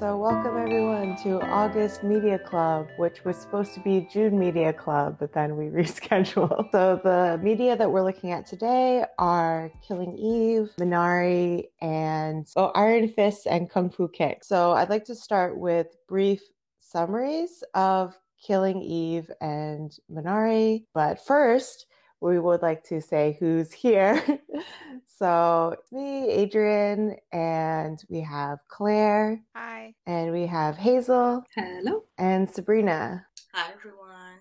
[0.00, 5.18] So, welcome everyone to August Media Club, which was supposed to be June Media Club,
[5.20, 6.72] but then we rescheduled.
[6.72, 13.08] So, the media that we're looking at today are Killing Eve, Minari, and oh, Iron
[13.08, 14.42] Fists and Kung Fu Kick.
[14.42, 16.40] So, I'd like to start with brief
[16.78, 20.86] summaries of Killing Eve and Minari.
[20.94, 21.84] But first,
[22.22, 24.40] we would like to say who's here.
[25.20, 29.42] so it's me, Adrian, and we have Claire.
[29.54, 29.92] Hi.
[30.06, 31.44] And we have Hazel.
[31.54, 32.04] Hello.
[32.16, 33.26] And Sabrina.
[33.52, 34.38] Hi, everyone.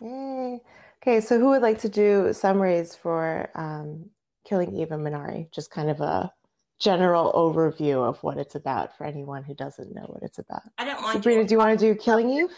[0.00, 0.60] Yay.
[1.02, 4.08] Okay, so who would like to do summaries for um,
[4.48, 5.50] Killing Eve and Minari?
[5.52, 6.30] Just kind of a
[6.78, 10.62] general overview of what it's about for anyone who doesn't know what it's about.
[10.78, 11.14] I don't mind.
[11.14, 12.50] Sabrina, do you want to do Killing Eve?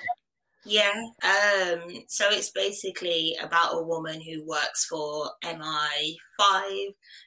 [0.64, 0.92] Yeah.
[1.22, 6.86] Um, so it's basically about a woman who works for MI5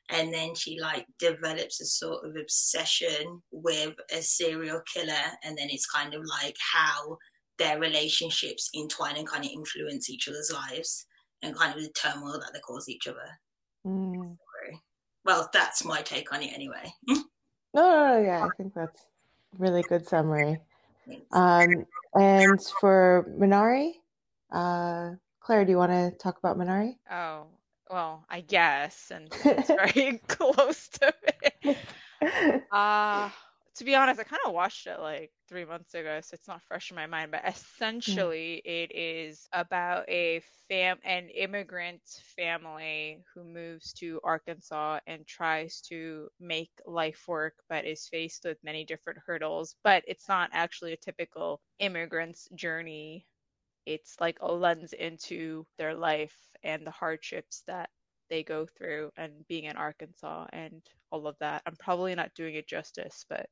[0.09, 5.70] and then she like develops a sort of obsession with a serial killer and then
[5.70, 7.18] it's kind of like how
[7.57, 11.05] their relationships entwine and kind of influence each other's lives
[11.41, 13.40] and kind of the turmoil that they cause each other.
[13.85, 14.37] Mm.
[15.24, 16.91] Well, that's my take on it anyway.
[17.07, 17.15] no,
[17.76, 19.05] no, no, yeah, I think that's
[19.57, 20.57] really good summary.
[21.32, 23.93] Um, and for Minari,
[24.51, 26.98] uh, Claire, do you want to talk about Minari?
[27.09, 27.48] Oh,
[27.90, 31.13] well, I guess, and it's very close to
[31.63, 31.77] it.
[32.71, 33.29] Uh,
[33.82, 36.62] to be honest, I kind of watched it like three months ago, so it's not
[36.62, 37.32] fresh in my mind.
[37.32, 38.71] But essentially, mm.
[38.71, 42.04] it is about a fam, an immigrant
[42.37, 48.63] family who moves to Arkansas and tries to make life work, but is faced with
[48.63, 49.76] many different hurdles.
[49.84, 53.26] But it's not actually a typical immigrant's journey.
[53.87, 57.90] It's like a lens into their life and the hardships that
[58.29, 61.63] they go through and being in Arkansas and all of that.
[61.65, 63.48] I'm probably not doing it justice, but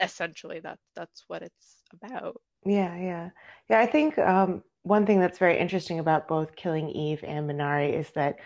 [0.00, 2.40] essentially that's that's what it's about.
[2.64, 3.30] Yeah, yeah,
[3.68, 3.80] yeah.
[3.80, 8.10] I think um, one thing that's very interesting about both Killing Eve and Minari is
[8.10, 8.36] that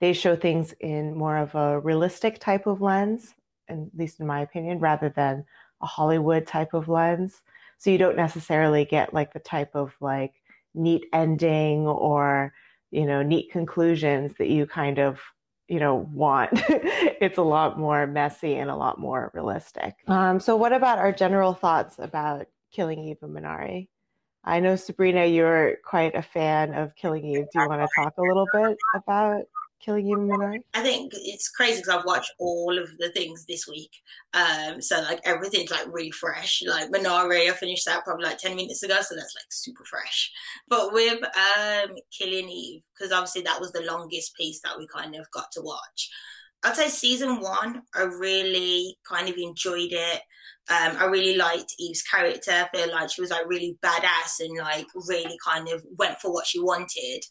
[0.00, 3.34] they show things in more of a realistic type of lens,
[3.68, 5.44] at least in my opinion, rather than
[5.82, 7.42] a Hollywood type of lens.
[7.78, 10.34] So you don't necessarily get like the type of like
[10.74, 12.52] neat ending or
[12.90, 15.20] you know neat conclusions that you kind of
[15.68, 16.60] you know want.
[17.20, 19.94] It's a lot more messy and a lot more realistic.
[20.08, 23.88] Um, so what about our general thoughts about killing eve and minari?
[24.44, 27.46] I know sabrina you're quite a fan of killing eve.
[27.50, 29.44] Do you want to talk a little bit about
[29.80, 30.58] killing you Minari?
[30.74, 33.90] I think it's crazy because I've watched all of the things this week.
[34.32, 36.62] Um, so like everything's like really fresh.
[36.66, 40.30] Like Minari, I finished that probably like 10 minutes ago, so that's like super fresh.
[40.68, 45.14] But with um Killing Eve, because obviously that was the longest piece that we kind
[45.14, 46.10] of got to watch.
[46.64, 50.22] I'd say season one, I really kind of enjoyed it.
[50.70, 52.50] Um, I really liked Eve's character.
[52.50, 56.32] I feel like she was like really badass and like really kind of went for
[56.32, 57.22] what she wanted.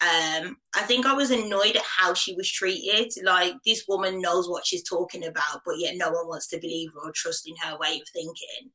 [0.00, 3.12] Um, I think I was annoyed at how she was treated.
[3.24, 6.90] Like this woman knows what she's talking about, but yet no one wants to believe
[6.94, 8.70] her or trust in her way of thinking.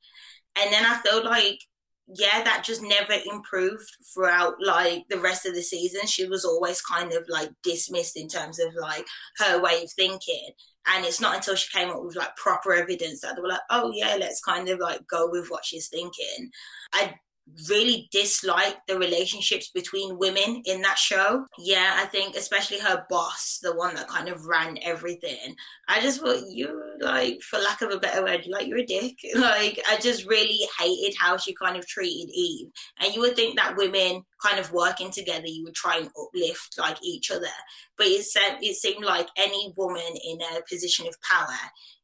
[0.60, 1.60] And then I felt like,
[2.08, 6.08] yeah, that just never improved throughout like the rest of the season.
[6.08, 9.06] She was always kind of like dismissed in terms of like
[9.38, 10.50] her way of thinking.
[10.88, 13.62] And it's not until she came up with like proper evidence that they were like,
[13.70, 16.50] oh yeah, let's kind of like go with what she's thinking.
[16.94, 17.14] I
[17.70, 21.46] really dislike the relationships between women in that show.
[21.58, 25.56] Yeah, I think especially her boss, the one that kind of ran everything.
[25.88, 29.18] I just thought you like, for lack of a better word, like you're a dick.
[29.36, 32.68] Like I just really hated how she kind of treated Eve.
[33.00, 36.78] And you would think that women kind of working together, you would try and uplift
[36.78, 37.48] like each other.
[37.98, 41.58] But it said it seemed like any woman in a position of power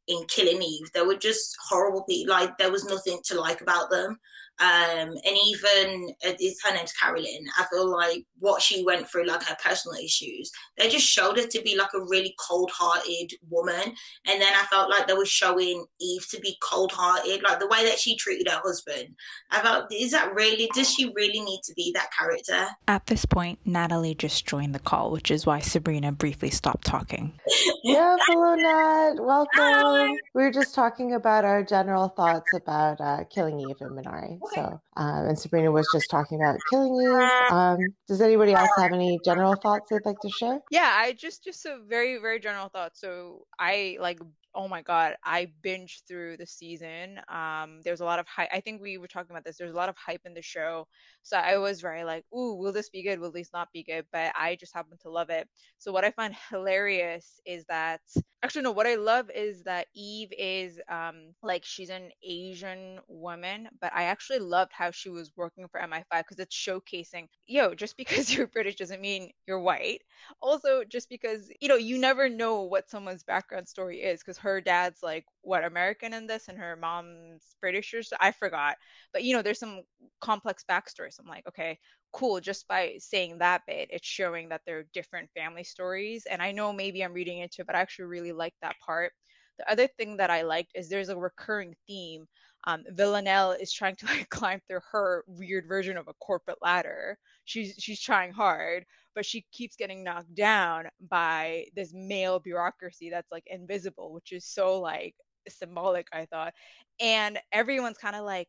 [0.08, 2.34] in Killing Eve, they were just horrible people.
[2.34, 4.18] Like there was nothing to like about them.
[4.60, 6.32] Um, and even uh,
[6.66, 7.46] her name's Carolyn.
[7.58, 11.46] I feel like what she went through, like her personal issues, they just showed her
[11.46, 13.94] to be like a really cold-hearted woman.
[14.26, 17.86] And then I felt like they were showing Eve to be cold-hearted, like the way
[17.86, 19.16] that she treated her husband.
[19.52, 20.70] I felt, is that really?
[20.74, 22.68] Does she really need to be that character?
[22.88, 27.40] At this point, Natalie just joined the call, which is why Sabrina briefly stopped talking.
[27.84, 29.24] yeah, hello, Nat.
[29.24, 29.50] Welcome.
[29.54, 30.10] Hi.
[30.34, 34.40] We were just talking about our general thoughts about uh, Killing Eve and Minari.
[34.54, 37.16] So, um, and Sabrina was just talking about killing you.
[37.52, 37.78] Um,
[38.08, 40.60] does anybody else have any general thoughts they'd like to share?
[40.72, 42.98] Yeah, I just just a very very general thought.
[42.98, 44.20] So I like
[44.56, 48.60] oh my god i binged through the season um there's a lot of hype i
[48.60, 50.88] think we were talking about this there's a lot of hype in the show
[51.24, 53.20] so i was very like ooh will this be good?
[53.20, 54.06] Will this not be good?
[54.12, 55.48] But i just happen to love it.
[55.78, 58.02] So what i find hilarious is that
[58.44, 63.68] actually no what i love is that eve is um like she's an asian woman
[63.82, 67.98] but i actually loved how she was working for mi5 because it's showcasing yo just
[67.98, 70.02] because you're british doesn't mean you're white.
[70.42, 74.62] Also just because you know you never know what someone's background story is because her
[74.62, 78.78] dad's like what American in this and her mom's British or I forgot.
[79.14, 79.82] But you know, there's some
[80.22, 81.14] complex backstory.
[81.14, 81.80] So I'm like, okay,
[82.14, 82.40] cool.
[82.40, 86.26] Just by saying that bit, it's showing that they're different family stories.
[86.30, 89.14] And I know maybe I'm reading into it, but I actually really like that part.
[89.60, 92.28] The other thing that I liked is there's a recurring theme.
[92.66, 97.18] Um, Villanelle is trying to like climb through her weird version of a corporate ladder.
[97.46, 98.86] She's she's trying hard,
[99.18, 104.46] but she keeps getting knocked down by this male bureaucracy that's like invisible, which is
[104.46, 105.16] so like
[105.50, 106.54] symbolic, I thought.
[107.00, 108.48] And everyone's kind of like,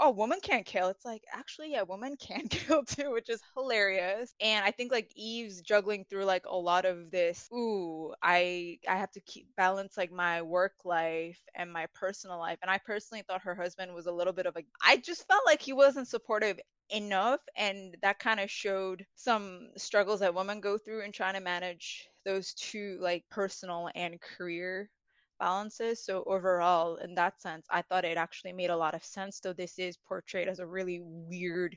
[0.00, 0.88] oh, woman can't kill.
[0.88, 4.34] It's like, actually, yeah, woman can kill too, which is hilarious.
[4.40, 8.96] And I think like Eve's juggling through like a lot of this, ooh, I I
[8.96, 12.58] have to keep balance like my work life and my personal life.
[12.62, 15.42] And I personally thought her husband was a little bit of a I just felt
[15.46, 16.58] like he wasn't supportive
[16.90, 21.40] enough and that kind of showed some struggles that women go through in trying to
[21.40, 24.90] manage those two like personal and career
[25.40, 29.40] balances so overall in that sense i thought it actually made a lot of sense
[29.40, 31.76] though this is portrayed as a really weird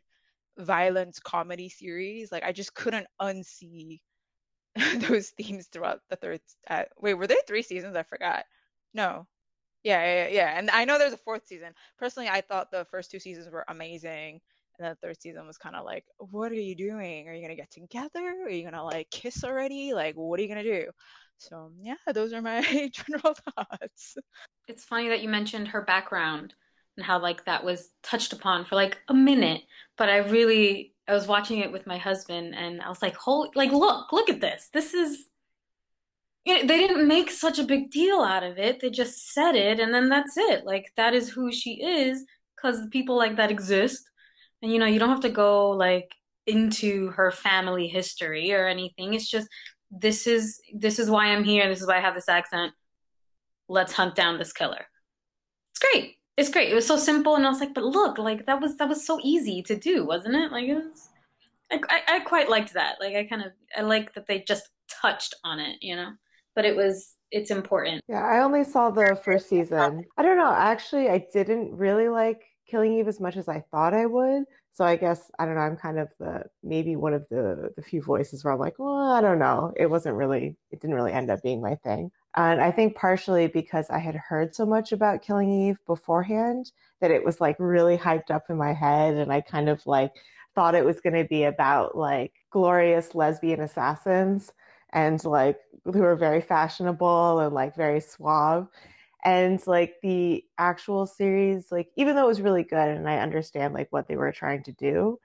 [0.59, 4.01] violent comedy series like i just couldn't unsee
[5.07, 8.45] those themes throughout the third uh, wait were there three seasons i forgot
[8.93, 9.27] no
[9.83, 13.11] yeah, yeah yeah and i know there's a fourth season personally i thought the first
[13.11, 14.41] two seasons were amazing
[14.79, 17.27] and the third season was kind of like, what are you doing?
[17.29, 18.43] Are you gonna get together?
[18.45, 19.93] Are you gonna like kiss already?
[19.93, 20.87] Like, what are you gonna do?
[21.37, 22.61] So yeah, those are my
[22.93, 24.15] general thoughts.
[24.67, 26.53] It's funny that you mentioned her background
[26.97, 29.61] and how like that was touched upon for like a minute,
[29.97, 33.49] but I really I was watching it with my husband and I was like, "Holy,
[33.55, 34.69] like look, look at this.
[34.73, 35.25] This is
[36.45, 38.79] they didn't make such a big deal out of it.
[38.79, 40.65] They just said it and then that's it.
[40.65, 42.25] Like that is who she is
[42.61, 44.09] cuz people like that exist
[44.61, 46.09] and you know you don't have to go like
[46.47, 49.47] into her family history or anything it's just
[49.99, 51.63] this is this is why i'm here.
[51.63, 52.73] And this is why i have this accent.
[53.69, 54.85] Let's hunt down this killer.
[55.71, 56.15] It's great.
[56.35, 56.69] It's great.
[56.69, 59.05] It was so simple and i was like but look like that was that was
[59.05, 60.51] so easy to do wasn't it?
[60.51, 61.09] Like it was
[61.71, 62.95] i, I, quite liked that.
[62.99, 66.11] Like i kind of i like that they just touched on it you know?
[66.55, 68.01] But it was it's important.
[68.07, 70.05] Yeah i only saw the first season.
[70.17, 70.53] I don't know.
[70.53, 74.43] Actually i didn't really like Killing Eve as much as I thought I would.
[74.73, 75.61] So I guess I don't know.
[75.61, 79.11] I'm kind of the maybe one of the the few voices where I'm like, well,
[79.13, 79.71] I don't know.
[79.77, 80.55] It wasn't really.
[80.71, 82.11] It didn't really end up being my thing.
[82.35, 86.71] And I think partially because I had heard so much about Killing Eve beforehand
[87.01, 90.11] that it was like really hyped up in my head, and I kind of like
[90.55, 94.51] thought it was going to be about like glorious lesbian assassins
[94.91, 98.67] and like who are very fashionable and like very suave
[99.23, 103.73] and like the actual series like even though it was really good and i understand
[103.73, 105.17] like what they were trying to do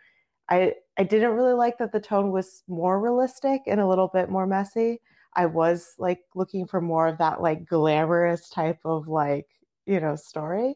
[0.51, 4.31] i i didn't really like that the tone was more realistic and a little bit
[4.31, 5.01] more messy.
[5.35, 9.47] I was like looking for more of that like glamorous type of like
[9.87, 10.75] you know story.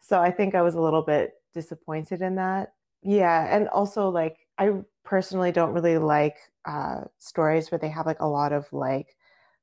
[0.00, 2.72] So i think i was a little bit disappointed in that.
[3.02, 4.70] Yeah and also like i
[5.04, 9.16] personally don't really like uh stories where they have like a lot of like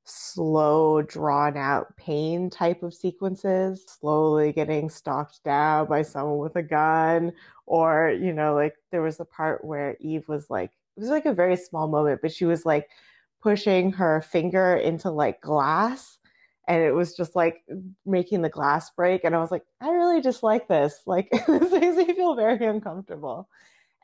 [0.04, 6.62] slow, drawn out pain type of sequences, slowly getting stalked down by someone with a
[6.62, 7.32] gun.
[7.66, 11.26] Or, you know, like there was a part where Eve was like, it was like
[11.26, 12.88] a very small moment, but she was like
[13.40, 16.18] pushing her finger into like glass
[16.68, 17.64] and it was just like
[18.06, 19.24] making the glass break.
[19.24, 21.00] And I was like, I really just like this.
[21.06, 23.48] Like, this makes me feel very uncomfortable.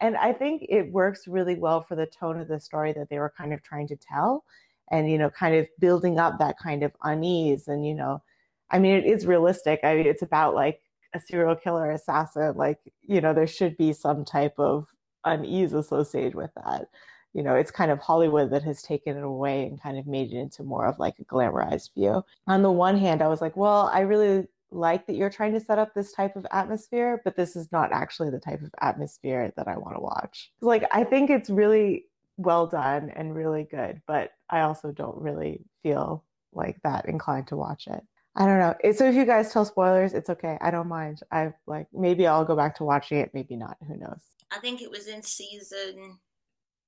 [0.01, 3.19] And I think it works really well for the tone of the story that they
[3.19, 4.45] were kind of trying to tell
[4.91, 8.23] and you know kind of building up that kind of unease and you know
[8.71, 9.81] i mean it is realistic.
[9.83, 10.81] I mean it's about like
[11.15, 14.87] a serial killer assassin like you know there should be some type of
[15.25, 16.89] unease associated with that.
[17.33, 20.33] You know it's kind of hollywood that has taken it away and kind of made
[20.33, 22.23] it into more of like a glamorized view.
[22.47, 25.61] On the one hand i was like well i really like that you're trying to
[25.61, 29.53] set up this type of atmosphere, but this is not actually the type of atmosphere
[29.57, 30.53] that I want to watch.
[30.61, 35.65] Like, I think it's really well done and really good, but I also don't really
[35.83, 38.03] feel like that inclined to watch it.
[38.35, 38.93] I don't know.
[38.93, 40.59] So if you guys tell spoilers, it's okay.
[40.61, 41.21] I don't mind.
[41.33, 43.77] I like maybe I'll go back to watching it, maybe not.
[43.89, 44.21] Who knows?
[44.51, 46.19] I think it was in season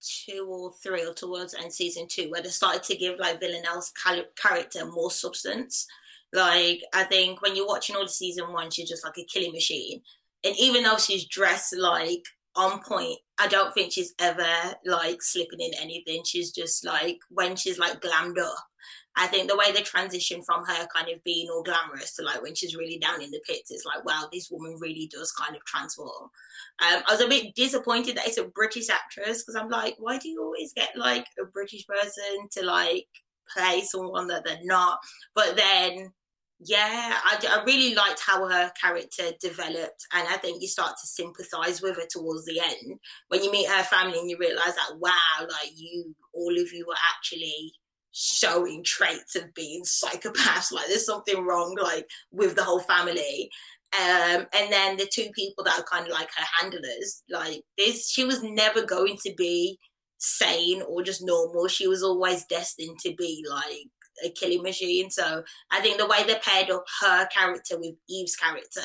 [0.00, 3.92] two or three or towards and season two where they started to give like Villanelle's
[4.36, 5.86] character more substance.
[6.32, 9.52] Like, I think when you're watching all the season one, she's just like a killing
[9.52, 10.02] machine.
[10.44, 12.24] And even though she's dressed like
[12.54, 14.48] on point, I don't think she's ever
[14.84, 16.22] like slipping in anything.
[16.24, 18.64] She's just like when she's like glammed up.
[19.16, 22.40] I think the way they transition from her kind of being all glamorous to like
[22.40, 25.56] when she's really down in the pits, it's like, wow, this woman really does kind
[25.56, 26.30] of transform.
[26.80, 30.18] Um, I was a bit disappointed that it's a British actress because I'm like, why
[30.18, 33.06] do you always get like a British person to like
[33.52, 34.98] play someone that they're not?
[35.34, 36.12] But then
[36.60, 41.06] yeah, I, I really liked how her character developed, and I think you start to
[41.06, 42.98] sympathize with her towards the end
[43.28, 46.86] when you meet her family and you realize that wow, like you, all of you
[46.90, 47.72] are actually
[48.12, 50.72] showing traits of being psychopaths.
[50.72, 53.50] Like there's something wrong, like with the whole family.
[53.94, 58.10] Um, and then the two people that are kind of like her handlers, like this,
[58.10, 59.78] she was never going to be
[60.18, 61.68] sane or just normal.
[61.68, 63.86] She was always destined to be like
[64.24, 65.10] a killing machine.
[65.10, 68.82] So I think the way they paired up her character with Eve's character,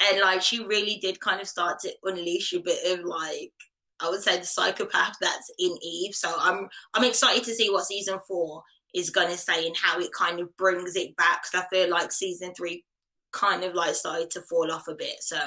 [0.00, 3.52] and like she really did kind of start to unleash a bit of like
[4.00, 6.14] I would say the psychopath that's in Eve.
[6.14, 8.62] So I'm I'm excited to see what season four
[8.94, 11.42] is to say and how it kind of brings it back.
[11.42, 12.84] Because I feel like season three
[13.32, 15.22] kind of like started to fall off a bit.
[15.22, 15.38] So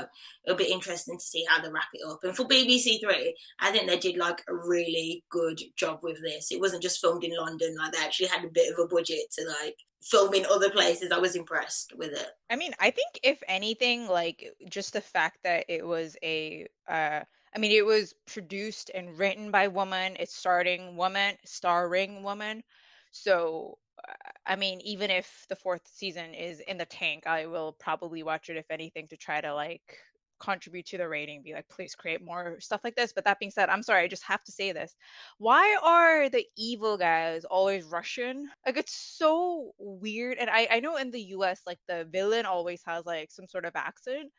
[0.46, 2.20] it'll be interesting to see how they wrap it up.
[2.24, 6.52] And for BBC Three, I think they did like a really good job with this.
[6.52, 9.32] It wasn't just filmed in London; like they actually had a bit of a budget
[9.38, 11.12] to like film in other places.
[11.12, 12.28] I was impressed with it.
[12.50, 16.68] I mean, I think if anything, like just the fact that it was a.
[16.88, 17.22] Uh,
[17.56, 20.18] I mean, it was produced and written by woman.
[20.20, 22.64] It's starting woman, starring woman.
[23.12, 23.78] So
[24.46, 28.50] I mean, even if the fourth season is in the tank, I will probably watch
[28.50, 29.98] it if anything to try to like
[30.40, 33.14] contribute to the rating be like please create more stuff like this.
[33.14, 34.94] But that being said i'm sorry i just have to say this.
[35.38, 38.50] Why are the evil guys always russian?
[38.66, 42.82] Like it's so weird and i i know in the us like the villain always
[42.86, 44.32] has like some sort of accent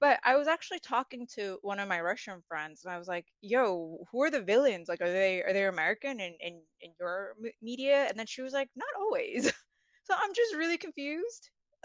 [0.00, 3.26] but I was actually talking to one of my Russian friends, and I was like,
[3.40, 4.88] "Yo, who are the villains?
[4.88, 8.52] Like, are they are they American in in, in your media?" And then she was
[8.52, 9.44] like, "Not always."
[10.04, 11.50] so I'm just really confused.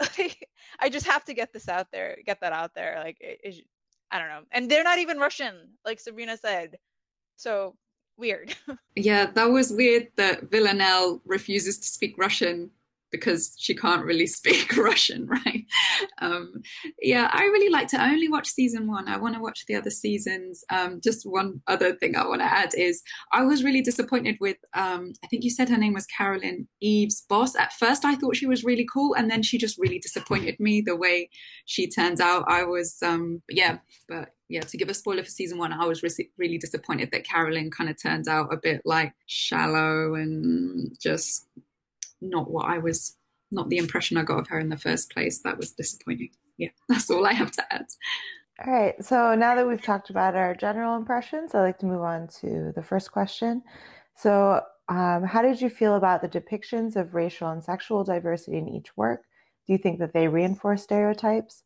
[0.80, 3.00] I just have to get this out there, get that out there.
[3.04, 3.64] Like, it, it,
[4.10, 6.76] I don't know, and they're not even Russian, like Sabrina said.
[7.36, 7.76] So
[8.16, 8.54] weird.
[8.96, 12.70] yeah, that was weird that Villanelle refuses to speak Russian
[13.10, 15.64] because she can't really speak Russian, right?
[16.18, 16.62] Um,
[17.00, 19.08] yeah, I really like to only watch season one.
[19.08, 20.64] I want to watch the other seasons.
[20.70, 23.02] Um, just one other thing I want to add is
[23.32, 27.22] I was really disappointed with, um, I think you said her name was Carolyn Eve's
[27.28, 27.56] boss.
[27.56, 30.80] At first, I thought she was really cool, and then she just really disappointed me
[30.80, 31.30] the way
[31.64, 32.44] she turns out.
[32.48, 36.02] I was, um, yeah, but yeah, to give a spoiler for season one, I was
[36.02, 41.46] re- really disappointed that Carolyn kind of turned out a bit like shallow and just
[42.20, 43.16] not what I was,
[43.50, 45.40] not the impression I got of her in the first place.
[45.42, 46.30] That was disappointing.
[46.56, 47.86] Yeah, that's all I have to add.
[48.66, 49.02] All right.
[49.02, 52.72] So now that we've talked about our general impressions, I'd like to move on to
[52.74, 53.62] the first question.
[54.16, 58.68] So, um, how did you feel about the depictions of racial and sexual diversity in
[58.68, 59.22] each work?
[59.66, 61.62] Do you think that they reinforce stereotypes?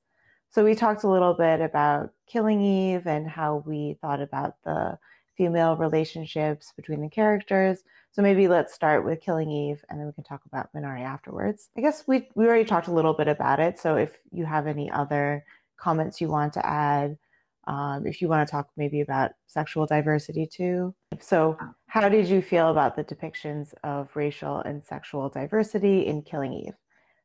[0.50, 4.98] So, we talked a little bit about Killing Eve and how we thought about the
[5.36, 7.82] female relationships between the characters.
[8.12, 11.68] So maybe let's start with Killing Eve and then we can talk about Minari afterwards.
[11.76, 13.78] I guess we we already talked a little bit about it.
[13.78, 15.44] So if you have any other
[15.76, 17.18] comments you want to add,
[17.66, 20.94] um, if you want to talk maybe about sexual diversity too.
[21.20, 26.52] So how did you feel about the depictions of racial and sexual diversity in Killing
[26.52, 26.74] Eve?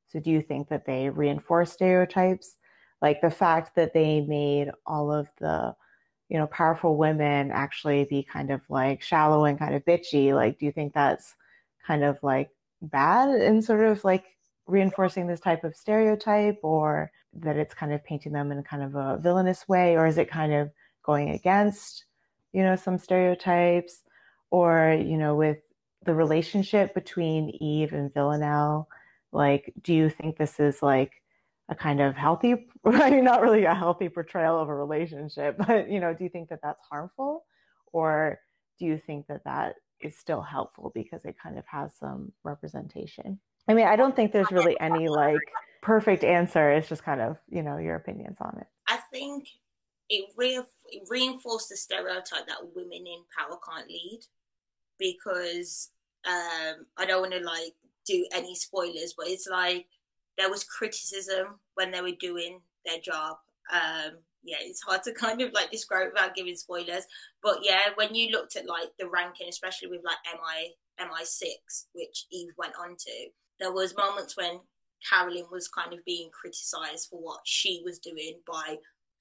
[0.08, 2.58] So do you think that they reinforce stereotypes?
[3.01, 5.75] Like the fact that they made all of the
[6.30, 10.34] you know, powerful women actually be kind of like shallow and kind of bitchy?
[10.34, 11.36] Like, do you think that's
[11.86, 12.50] kind of like
[12.82, 14.26] bad and sort of like
[14.68, 18.96] reinforcing this type of stereotype or that it's kind of painting them in kind of
[18.96, 19.98] a villainous way?
[19.98, 20.70] Or is it kind of
[21.04, 22.06] going against,
[22.54, 24.04] you know, some stereotypes?
[24.52, 25.58] Or, you know, with
[26.06, 28.88] the relationship between Eve and Villanelle,
[29.32, 31.19] like, do you think this is like
[31.70, 36.14] a kind of healthy, not really a healthy portrayal of a relationship, but you know,
[36.14, 37.46] do you think that that's harmful,
[37.94, 38.40] or
[38.80, 43.40] do you think that that is still helpful because it kind of has some representation?
[43.68, 45.40] I mean, I don't think there's really any like
[45.82, 46.72] perfect answer.
[46.72, 48.68] It's just kind of you know your opinions on it.
[48.88, 49.48] I think
[50.10, 54.22] it, re- it reinforced the stereotype that women in power can't lead
[54.98, 55.92] because
[56.28, 57.76] um, I don't want to like
[58.08, 59.86] do any spoilers, but it's like
[60.39, 63.38] there was criticism when they were doing their job.
[63.72, 67.05] Um, yeah, it's hard to kind of like describe without giving spoilers.
[67.43, 71.88] But yeah, when you looked at like the ranking, especially with like MI MI six,
[71.93, 73.27] which Eve went on to,
[73.60, 74.62] there was moments when
[75.08, 78.77] Carolyn was kind of being criticized for what she was doing by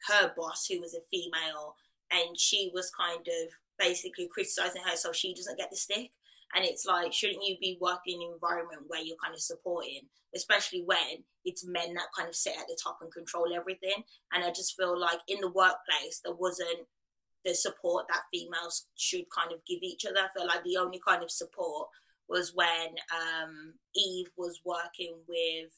[0.09, 1.75] her boss, who was a female,
[2.11, 6.11] and she was kind of basically criticizing her so she doesn't get the stick.
[6.55, 10.01] And it's like, shouldn't you be working in an environment where you're kind of supporting,
[10.35, 14.03] especially when it's men that kind of sit at the top and control everything?
[14.33, 16.87] And I just feel like in the workplace, there wasn't
[17.45, 20.21] the support that females should kind of give each other.
[20.21, 21.89] I feel like the only kind of support
[22.29, 25.71] was when um, Eve was working with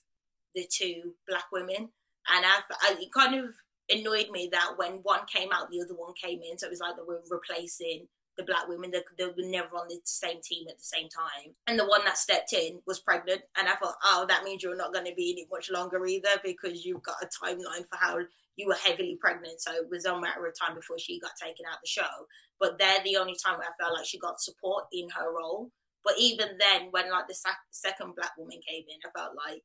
[0.54, 1.88] the two black women.
[2.28, 3.54] And I, I, it kind of
[3.90, 6.58] annoyed me that when one came out, the other one came in.
[6.58, 8.06] So it was like they were replacing
[8.36, 8.90] the black women.
[8.90, 11.54] They, they were never on the same team at the same time.
[11.66, 13.42] And the one that stepped in was pregnant.
[13.56, 16.04] And I thought, oh, that means you're not going to be in it much longer
[16.06, 18.18] either because you've got a timeline for how
[18.56, 19.60] you were heavily pregnant.
[19.60, 22.26] So it was a matter of time before she got taken out the show.
[22.58, 25.70] But they're the only time where I felt like she got support in her role.
[26.04, 27.36] But even then, when like the
[27.70, 29.62] second black woman came in, I felt like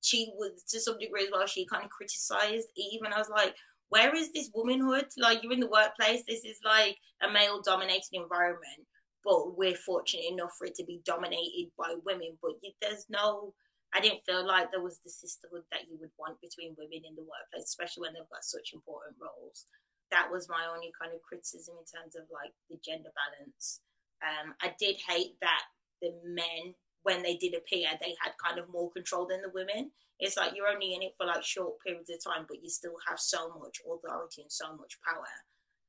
[0.00, 1.46] she was to some degree as well.
[1.46, 3.54] She kind of criticized Eve, and I was like,
[3.92, 5.12] where is this womanhood?
[5.20, 6.24] Like you're in the workplace.
[6.24, 8.88] This is like a male dominated environment,
[9.22, 12.40] but we're fortunate enough for it to be dominated by women.
[12.40, 13.52] But there's no,
[13.92, 17.12] I didn't feel like there was the sisterhood that you would want between women in
[17.20, 19.68] the workplace, especially when they've got such important roles.
[20.08, 23.84] That was my only kind of criticism in terms of like the gender balance.
[24.24, 25.68] Um, I did hate that
[26.00, 26.72] the men
[27.02, 29.90] when they did appear, they had kind of more control than the women.
[30.18, 32.94] It's like you're only in it for like short periods of time, but you still
[33.08, 35.26] have so much authority and so much power.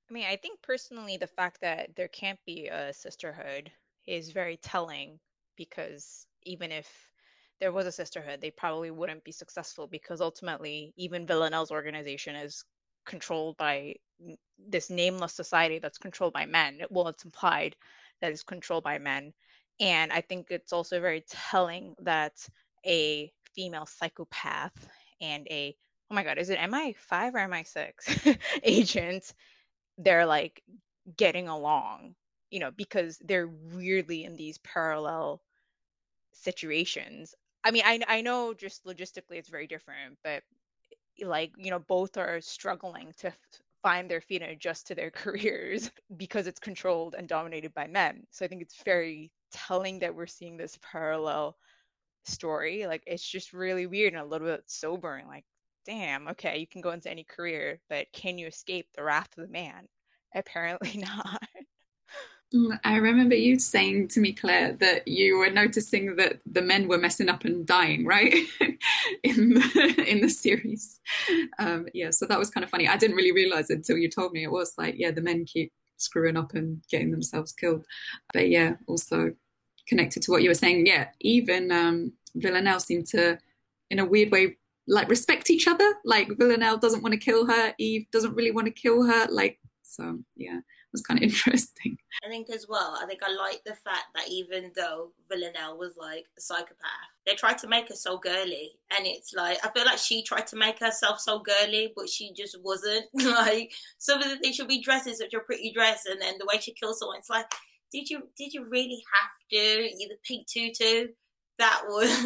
[0.09, 3.71] I mean, I think personally, the fact that there can't be a sisterhood
[4.05, 5.19] is very telling
[5.55, 6.87] because even if
[7.59, 12.65] there was a sisterhood, they probably wouldn't be successful because ultimately, even Villanelle's organization is
[13.05, 13.95] controlled by
[14.57, 16.81] this nameless society that's controlled by men.
[16.89, 17.75] Well, it's implied
[18.21, 19.33] that it's controlled by men.
[19.79, 22.33] And I think it's also very telling that
[22.85, 24.87] a female psychopath
[25.21, 25.75] and a
[26.11, 29.33] oh my god, is it MI5 or MI6 agent?
[29.97, 30.61] They're like
[31.17, 32.15] getting along,
[32.51, 35.41] you know, because they're weirdly in these parallel
[36.33, 37.35] situations.
[37.63, 40.43] I mean, I I know just logistically it's very different, but
[41.21, 43.33] like you know both are struggling to
[43.81, 48.25] find their feet and adjust to their careers because it's controlled and dominated by men.
[48.31, 51.55] So I think it's very telling that we're seeing this parallel
[52.25, 52.85] story.
[52.87, 55.27] Like it's just really weird and a little bit sobering.
[55.27, 55.45] Like,
[55.85, 59.47] damn, okay, you can go into any career, but can you escape the wrath of
[59.47, 59.87] the man?
[60.35, 61.41] Apparently not.
[62.53, 66.87] Mm, I remember you saying to me, Claire, that you were noticing that the men
[66.87, 68.33] were messing up and dying, right?
[69.23, 70.99] in the in the series.
[71.57, 72.87] Um, yeah, so that was kind of funny.
[72.87, 74.43] I didn't really realize it until you told me.
[74.43, 77.85] It was like, yeah, the men keep screwing up and getting themselves killed.
[78.33, 79.33] But yeah, also
[79.87, 83.37] connected to what you were saying, yeah, even um, Villanelle seemed to,
[83.89, 85.93] in a weird way, like respect each other.
[86.05, 89.27] Like Villanelle doesn't want to kill her, Eve doesn't really want to kill her.
[89.29, 91.97] Like, so yeah, it was kind of interesting.
[92.25, 95.95] I think as well, I think I like the fact that even though Villanelle was
[95.97, 96.77] like a psychopath,
[97.25, 98.71] they tried to make her so girly.
[98.97, 102.33] And it's like, I feel like she tried to make herself so girly, but she
[102.33, 103.05] just wasn't.
[103.13, 106.35] like, some of the things she'll be dressed in such a pretty dress, and then
[106.37, 107.51] the way she kills someone, it's like,
[107.93, 109.83] did you did you really have to?
[109.97, 111.09] You the pink tutu.
[111.59, 112.09] That was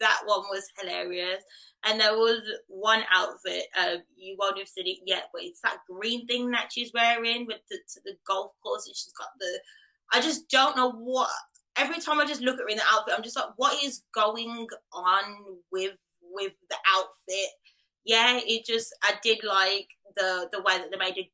[0.00, 1.42] that one was hilarious.
[1.84, 5.76] And there was one outfit, uh, you won't have seen it yet, but it's that
[5.88, 9.60] green thing that she's wearing with the the golf course, and she's got the.
[10.12, 11.28] I just don't know what.
[11.76, 14.02] Every time I just look at her in the outfit, I'm just like, what is
[14.12, 15.22] going on
[15.70, 17.50] with with the outfit?
[18.04, 21.28] Yeah, it just I did like the the way that they made it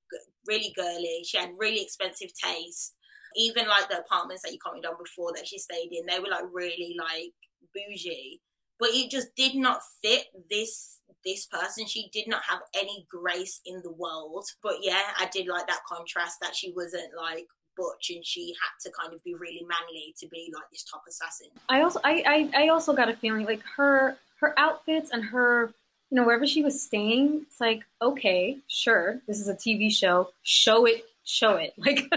[0.46, 1.22] really girly.
[1.24, 2.94] She had really expensive taste
[3.36, 6.28] even like the apartments that you commented on before that she stayed in, they were
[6.28, 7.32] like really like
[7.74, 8.40] bougie.
[8.78, 11.86] But it just did not fit this this person.
[11.86, 14.44] She did not have any grace in the world.
[14.62, 18.88] But yeah, I did like that contrast that she wasn't like butch and she had
[18.88, 21.48] to kind of be really manly to be like this top assassin.
[21.68, 25.72] I also I, I, I also got a feeling like her her outfits and her
[26.10, 30.30] you know wherever she was staying, it's like okay, sure, this is a TV show,
[30.42, 31.74] show it, show it.
[31.78, 32.12] Like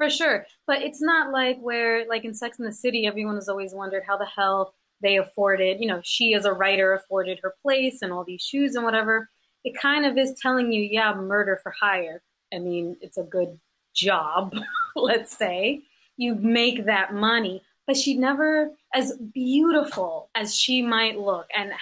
[0.00, 0.46] for sure.
[0.66, 4.02] But it's not like where, like in Sex in the City, everyone has always wondered
[4.06, 8.10] how the hell they afforded, you know, she as a writer afforded her place and
[8.10, 9.28] all these shoes and whatever.
[9.62, 12.22] It kind of is telling you, yeah, murder for hire.
[12.52, 13.58] I mean, it's a good
[13.94, 14.54] job,
[14.96, 15.82] let's say.
[16.16, 17.62] You make that money.
[17.86, 21.72] But she never, as beautiful as she might look and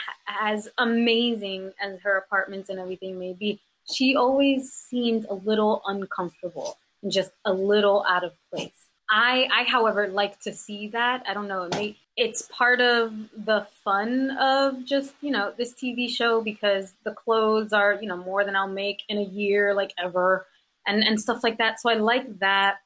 [0.40, 3.60] as amazing as her apartments and everything may be,
[3.92, 8.88] she always seemed a little uncomfortable just a little out of place.
[9.10, 11.24] I, I, however, like to see that.
[11.26, 11.62] I don't know.
[11.62, 16.94] It may, it's part of the fun of just you know this TV show because
[17.04, 20.46] the clothes are you know more than I'll make in a year, like ever,
[20.86, 21.80] and and stuff like that.
[21.80, 22.76] So I like that.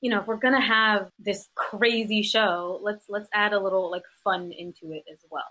[0.00, 4.04] You know, if we're gonna have this crazy show, let's let's add a little like
[4.22, 5.42] fun into it as well.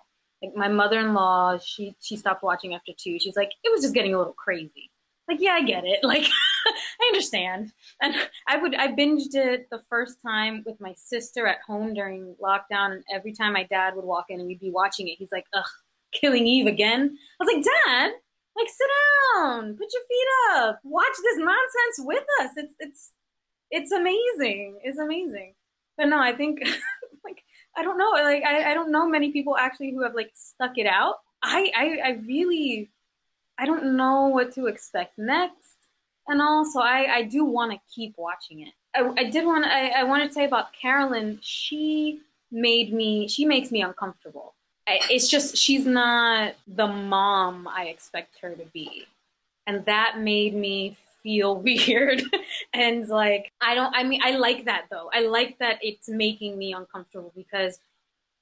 [0.42, 3.20] Like my mother-in-law, she she stopped watching after two.
[3.20, 4.91] She's like, it was just getting a little crazy
[5.32, 6.00] like yeah i get it.
[6.04, 6.28] Like
[6.66, 7.72] i understand.
[8.02, 8.16] And
[8.48, 12.92] i would i binged it the first time with my sister at home during lockdown
[12.92, 15.46] and every time my dad would walk in and we'd be watching it he's like
[15.54, 15.66] ugh
[16.12, 17.18] killing eve again.
[17.40, 18.12] I was like dad
[18.56, 18.88] like sit
[19.36, 19.76] down.
[19.78, 20.80] Put your feet up.
[20.84, 22.52] Watch this nonsense with us.
[22.58, 23.12] It's it's
[23.70, 24.80] it's amazing.
[24.84, 25.54] It's amazing.
[25.98, 26.60] But no i think
[27.26, 27.44] like
[27.76, 28.10] i don't know.
[28.12, 31.16] Like I, I don't know many people actually who have like stuck it out.
[31.44, 32.92] I i, I really
[33.62, 35.78] I don't know what to expect next.
[36.28, 38.74] And also, I, I do want to keep watching it.
[38.96, 41.40] I, I did want I, I wanted to say about Carolyn.
[41.42, 42.22] She
[42.52, 43.28] made me.
[43.28, 44.56] She makes me uncomfortable.
[44.88, 49.06] I, it's just she's not the mom I expect her to be,
[49.68, 52.24] and that made me feel weird.
[52.74, 53.96] and like I don't.
[53.96, 55.10] I mean, I like that though.
[55.14, 57.80] I like that it's making me uncomfortable because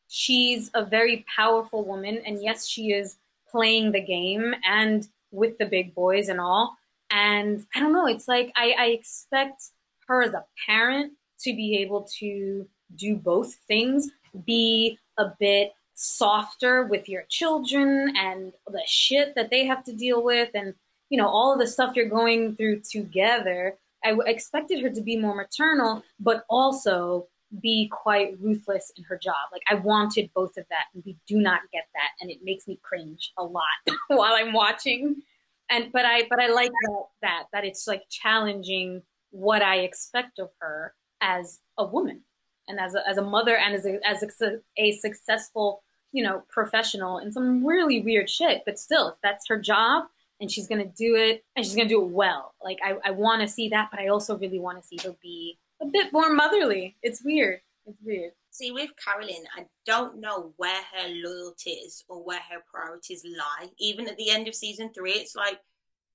[0.08, 3.18] she's a very powerful woman, and yes, she is
[3.52, 6.76] playing the game and with the big boys and all.
[7.12, 9.64] And I don't know, it's like I, I expect
[10.08, 14.10] her as a parent to be able to do both things,
[14.46, 20.24] be a bit softer with your children and the shit that they have to deal
[20.24, 20.74] with and
[21.10, 25.18] you know all of the stuff you're going through together I expected her to be
[25.18, 27.28] more maternal but also
[27.62, 29.36] be quite ruthless in her job.
[29.52, 32.68] Like I wanted both of that, and we do not get that, and it makes
[32.68, 33.64] me cringe a lot
[34.08, 35.22] while I'm watching.
[35.70, 40.40] And but I but I like that that that it's like challenging what I expect
[40.40, 42.22] of her as a woman
[42.68, 46.44] and as a, as a mother and as a, as a, a successful you know
[46.50, 48.64] professional in some really weird shit.
[48.66, 50.06] But still, if that's her job,
[50.40, 52.54] and she's gonna do it, and she's gonna do it well.
[52.64, 55.16] Like I I want to see that, but I also really want to see her
[55.22, 56.96] be a bit more motherly.
[57.02, 57.62] It's weird.
[57.86, 58.32] It's weird.
[58.52, 63.70] See, with Carolyn, I don't know where her loyalties or where her priorities lie.
[63.80, 65.60] Even at the end of season three, it's like,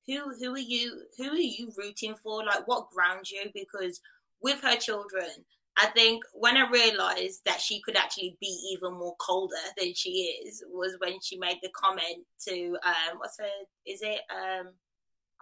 [0.07, 2.45] who who are you who are you rooting for?
[2.45, 3.51] Like, what grounds you?
[3.55, 4.01] Because
[4.43, 5.47] with her children,
[5.77, 10.41] I think when I realized that she could actually be even more colder than she
[10.45, 13.47] is was when she made the comment to um what's her
[13.87, 14.69] is it um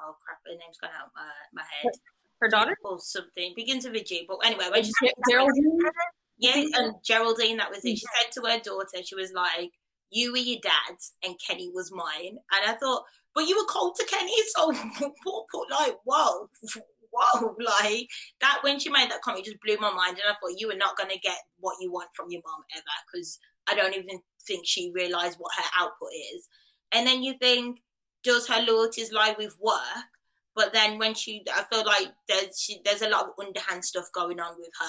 [0.01, 1.93] oh crap her name's gone out my my head
[2.43, 4.27] her daughter or something begins with a G.
[4.29, 5.79] But anyway, when she said Geraldine,
[6.39, 7.99] yeah, and Geraldine, that was it.
[7.99, 9.71] She said to her daughter, she was like,
[10.11, 13.97] "You were your dad's, and Kenny was mine." And I thought, but you were cold
[13.97, 14.67] to Kenny, so
[15.71, 16.49] like, whoa,
[17.11, 18.09] whoa, like
[18.41, 18.59] that.
[18.63, 20.97] When she made that comment, just blew my mind, and I thought you were not
[20.97, 24.93] gonna get what you want from your mom ever, because I don't even think she
[24.95, 26.49] realized what her output is.
[26.93, 27.81] And then you think,
[28.23, 30.12] does her loyalties lie with work?
[30.55, 34.07] But then when she, I feel like there's she, there's a lot of underhand stuff
[34.15, 34.87] going on with her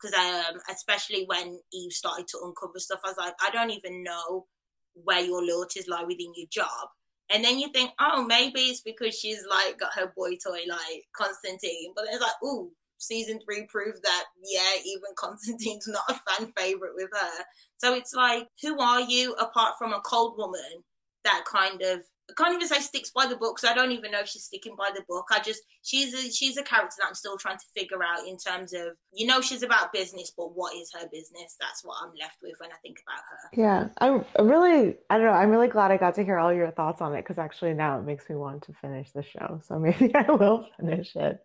[0.00, 4.02] because um, especially when Eve started to uncover stuff, I was like, I don't even
[4.02, 4.46] know
[4.94, 6.88] where your loyalties lie within your job.
[7.32, 11.04] And then you think, oh, maybe it's because she's like got her boy toy like
[11.16, 11.92] Constantine.
[11.94, 16.94] But it's like, ooh, season three proved that yeah, even Constantine's not a fan favorite
[16.94, 17.44] with her.
[17.78, 20.84] So it's like, who are you apart from a cold woman
[21.24, 24.10] that kind of I can't even say sticks by the book because I don't even
[24.10, 25.26] know if she's sticking by the book.
[25.30, 28.36] I just she's a, she's a character that I'm still trying to figure out in
[28.36, 31.56] terms of you know she's about business, but what is her business?
[31.60, 33.60] That's what I'm left with when I think about her.
[33.60, 35.32] Yeah, I'm really I don't know.
[35.32, 37.98] I'm really glad I got to hear all your thoughts on it because actually now
[37.98, 39.60] it makes me want to finish the show.
[39.64, 41.38] So maybe I will finish it.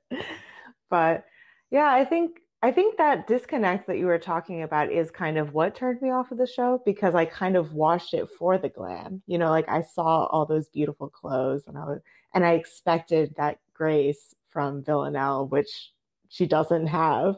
[0.89, 1.25] But
[1.69, 5.53] yeah, I think I think that disconnect that you were talking about is kind of
[5.53, 8.69] what turned me off of the show because I kind of watched it for the
[8.69, 9.23] glam.
[9.25, 11.99] You know, like I saw all those beautiful clothes and I was
[12.35, 15.91] and I expected that grace from Villanelle, which
[16.29, 17.37] she doesn't have.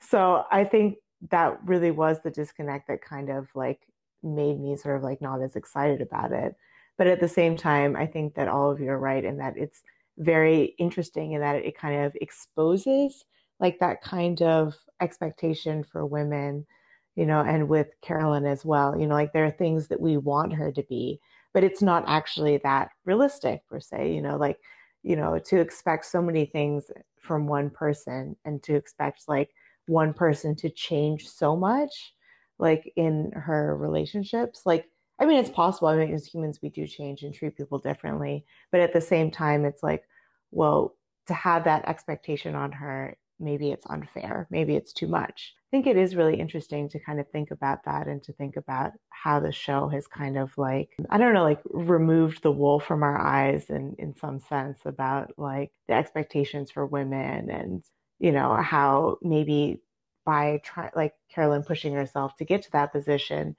[0.00, 0.96] So I think
[1.30, 3.80] that really was the disconnect that kind of like
[4.22, 6.56] made me sort of like not as excited about it.
[6.96, 9.56] But at the same time, I think that all of you are right in that
[9.56, 9.82] it's
[10.16, 13.24] very interesting in that it kind of exposes
[13.62, 16.66] like that kind of expectation for women,
[17.14, 18.98] you know, and with Carolyn as well.
[18.98, 21.20] You know, like there are things that we want her to be,
[21.54, 24.58] but it's not actually that realistic per se, you know, like,
[25.04, 29.50] you know, to expect so many things from one person and to expect like
[29.86, 32.14] one person to change so much,
[32.58, 34.62] like in her relationships.
[34.66, 34.86] Like,
[35.20, 35.86] I mean, it's possible.
[35.86, 38.44] I mean, as humans, we do change and treat people differently.
[38.72, 40.02] But at the same time, it's like,
[40.50, 40.96] well,
[41.28, 45.54] to have that expectation on her maybe it's unfair, maybe it's too much.
[45.58, 48.56] I think it is really interesting to kind of think about that and to think
[48.56, 52.78] about how the show has kind of like, I don't know, like removed the wool
[52.78, 57.82] from our eyes in, in some sense about like the expectations for women and,
[58.18, 59.80] you know, how maybe
[60.26, 63.56] by trying, like Carolyn pushing herself to get to that position,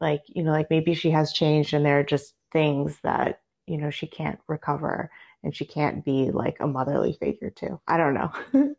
[0.00, 3.78] like, you know, like maybe she has changed and there are just things that, you
[3.78, 5.10] know, she can't recover
[5.42, 7.80] and she can't be like a motherly figure too.
[7.86, 8.32] I don't know.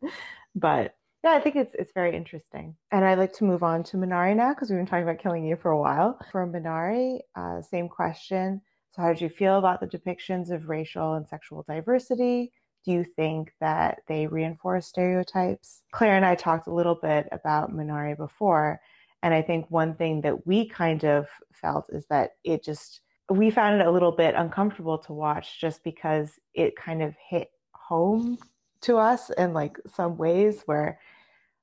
[0.56, 2.76] but yeah, I think it's it's very interesting.
[2.92, 5.46] And I'd like to move on to Minari now because we've been talking about killing
[5.46, 6.20] you for a while.
[6.32, 8.62] For Minari, uh, same question.
[8.92, 12.52] So, how did you feel about the depictions of racial and sexual diversity?
[12.84, 15.84] Do you think that they reinforce stereotypes?
[15.94, 18.82] Claire and I talked a little bit about Minari before,
[19.22, 23.00] and I think one thing that we kind of felt is that it just
[23.30, 27.52] we found it a little bit uncomfortable to watch just because it kind of hit
[27.72, 28.38] home
[28.82, 31.00] to us in like some ways where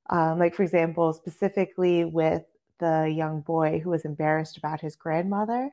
[0.08, 2.42] um, like for example specifically with
[2.78, 5.70] the young boy who was embarrassed about his grandmother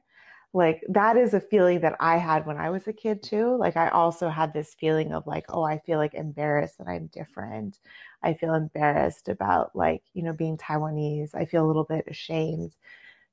[0.54, 3.56] like that is a feeling that i had when i was a kid too.
[3.58, 7.08] Like i also had this feeling of like oh i feel like embarrassed that i'm
[7.08, 7.80] different.
[8.24, 11.36] I feel embarrassed about like you know being taiwanese.
[11.36, 12.76] I feel a little bit ashamed.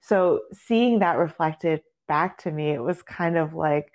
[0.00, 3.92] So seeing that reflected back to me, it was kind of like,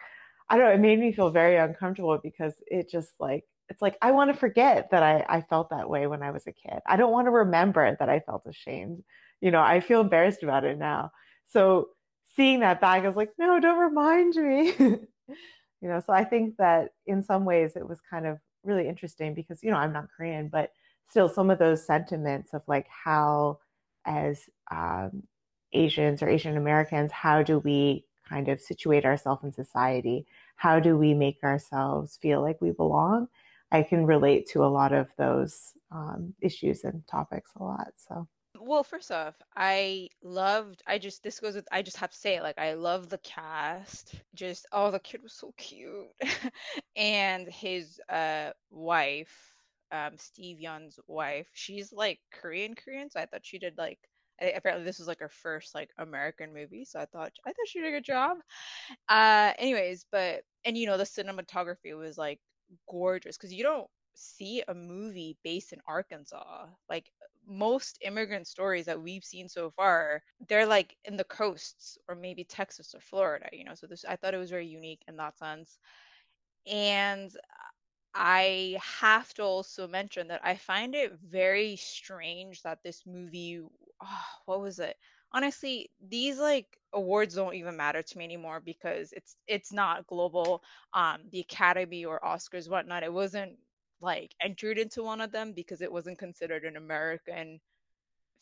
[0.49, 3.97] I don't know, it made me feel very uncomfortable because it just like, it's like,
[4.01, 6.79] I want to forget that I, I felt that way when I was a kid.
[6.87, 9.03] I don't want to remember that I felt ashamed.
[9.41, 11.11] You know, I feel embarrassed about it now.
[11.45, 11.89] So
[12.35, 14.73] seeing that back, I was like, no, don't remind me.
[14.79, 15.07] you
[15.87, 19.59] know, so I think that in some ways it was kind of really interesting because,
[19.61, 20.71] you know, I'm not Korean, but
[21.09, 23.59] still some of those sentiments of like how
[24.05, 24.41] as
[24.71, 25.23] um,
[25.73, 30.25] Asians or Asian Americans, how do we kind of situate ourselves in society?
[30.55, 33.27] How do we make ourselves feel like we belong?
[33.71, 37.91] I can relate to a lot of those um, issues and topics a lot.
[37.95, 38.27] So.
[38.59, 40.83] Well, first off, I loved.
[40.85, 41.67] I just this goes with.
[41.71, 44.15] I just have to say, like, I love the cast.
[44.35, 46.07] Just oh, the kid was so cute,
[46.95, 49.53] and his uh wife,
[49.91, 51.47] um, Steve Yeun's wife.
[51.53, 53.99] She's like Korean Korean, so I thought she did like
[54.41, 57.79] apparently this was like her first like American movie, so I thought I thought she
[57.79, 58.37] did a good job.
[59.09, 62.39] Uh, anyways, but and you know the cinematography was like
[62.89, 66.67] gorgeous because you don't see a movie based in Arkansas.
[66.89, 67.11] Like
[67.47, 72.43] most immigrant stories that we've seen so far, they're like in the coasts or maybe
[72.43, 73.75] Texas or Florida, you know.
[73.75, 75.79] So this I thought it was very unique in that sense.
[76.67, 77.31] And
[78.15, 83.61] I have to also mention that I find it very strange that this movie,
[84.01, 84.97] oh, what was it?
[85.31, 90.63] Honestly, these like awards don't even matter to me anymore because it's it's not global.
[90.93, 93.57] Um, the Academy or Oscars, whatnot, it wasn't
[94.01, 97.59] like entered into one of them because it wasn't considered an American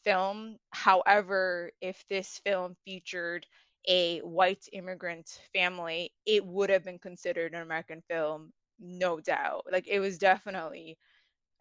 [0.04, 0.58] film.
[0.72, 3.46] However, if this film featured
[3.88, 9.66] a white immigrant family, it would have been considered an American film no doubt.
[9.72, 10.98] Like it was definitely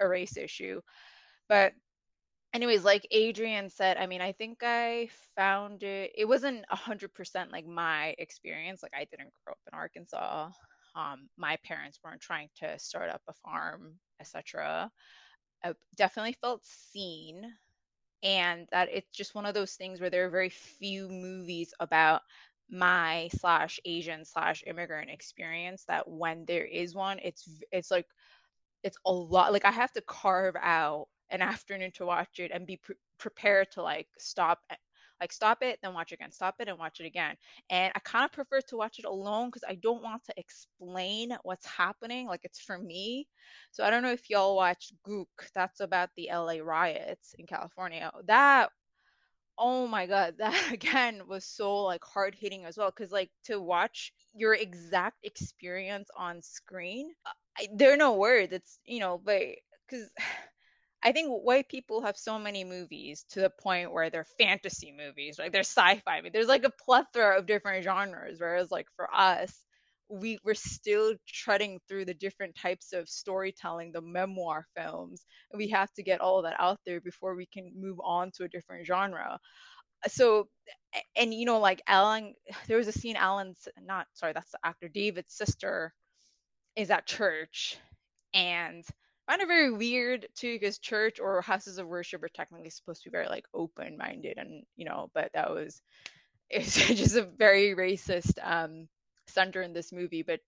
[0.00, 0.80] a race issue.
[1.48, 1.72] But
[2.56, 7.14] anyways, like Adrian said, I mean, I think I found it it wasn't a hundred
[7.14, 8.82] percent like my experience.
[8.82, 10.50] Like I didn't grow up in Arkansas.
[10.96, 14.90] Um, my parents weren't trying to start up a farm, etc.
[15.64, 17.44] I definitely felt seen
[18.22, 22.22] and that it's just one of those things where there are very few movies about
[22.70, 28.06] my slash Asian slash immigrant experience that when there is one, it's it's like
[28.82, 29.52] it's a lot.
[29.52, 33.70] Like I have to carve out an afternoon to watch it and be pre- prepared
[33.72, 34.60] to like stop
[35.20, 37.34] like stop it then watch it again stop it and watch it again.
[37.70, 41.36] And i kind of prefer to watch it alone because i don't want to explain
[41.42, 43.26] what's happening like it's for me.
[43.72, 48.10] So i don't know if y'all watched gook that's about the la riots in california.
[48.26, 48.70] That
[49.58, 53.60] oh my god that again was so like hard hitting as well because like to
[53.60, 57.10] watch your exact experience on screen
[57.58, 59.42] I, there are no words it's you know but
[59.88, 60.10] because
[61.02, 65.38] I think white people have so many movies to the point where they're fantasy movies,
[65.38, 66.22] like they're sci-fi.
[66.32, 69.54] There's like a plethora of different genres, whereas like for us,
[70.08, 75.68] we we're still treading through the different types of storytelling the memoir films and we
[75.68, 78.86] have to get all that out there before we can move on to a different
[78.86, 79.40] genre
[80.08, 80.48] so
[81.16, 82.34] and you know like alan
[82.68, 85.92] there was a scene alan's not sorry that's the actor david's sister
[86.76, 87.76] is at church
[88.34, 88.84] and
[89.26, 93.10] Find it very weird too because church or houses of worship are technically supposed to
[93.10, 95.82] be very like open minded and you know but that was
[96.50, 98.88] it's just a very racist um
[99.28, 100.40] center in this movie, but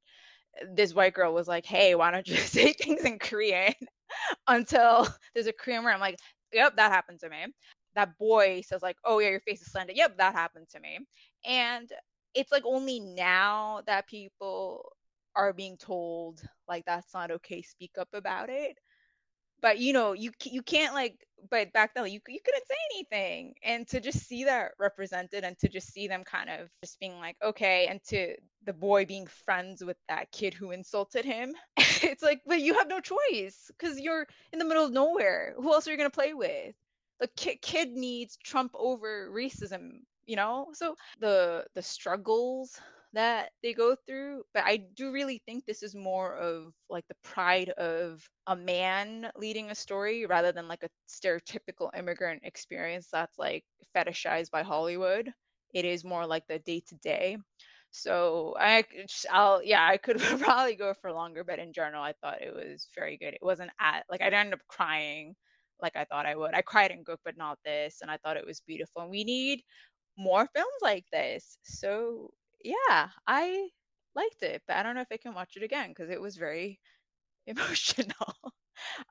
[0.72, 3.74] this white girl was like, "Hey, why don't you say things in Korean?"
[4.48, 5.92] until there's a Korean word.
[5.92, 6.18] I'm like,
[6.52, 7.46] yep, that happened to me.
[7.94, 9.96] That boy says like, oh yeah, your face is slanted.
[9.96, 11.00] Yep, that happened to me.
[11.46, 11.90] And
[12.34, 14.92] it's like only now that people
[15.38, 18.78] are being told like that's not okay, speak up about it.
[19.60, 21.16] But you know, you you can't like.
[21.50, 25.58] But back then, you you couldn't say anything, and to just see that represented, and
[25.60, 29.26] to just see them kind of just being like, okay, and to the boy being
[29.46, 34.00] friends with that kid who insulted him, it's like, but you have no choice because
[34.00, 35.54] you're in the middle of nowhere.
[35.56, 36.74] Who else are you gonna play with?
[37.20, 42.78] The kid kid needs trump over racism you know so the the struggles
[43.14, 47.16] that they go through but i do really think this is more of like the
[47.24, 53.38] pride of a man leading a story rather than like a stereotypical immigrant experience that's
[53.38, 53.64] like
[53.96, 55.32] fetishized by hollywood.
[55.74, 57.38] It is more like the day to day
[57.90, 58.84] so i
[59.30, 62.88] i'll yeah i could probably go for longer but in general i thought it was
[62.94, 63.34] very good.
[63.34, 65.34] It wasn't at like i didn't end up crying
[65.82, 66.54] like i thought i would.
[66.54, 69.02] I cried in gook but not this and i thought it was beautiful.
[69.02, 69.62] And we need
[70.18, 71.58] more films like this.
[71.64, 72.30] So
[72.64, 73.68] yeah, I
[74.14, 76.36] liked it, but I don't know if I can watch it again because it was
[76.36, 76.80] very
[77.46, 78.52] emotional.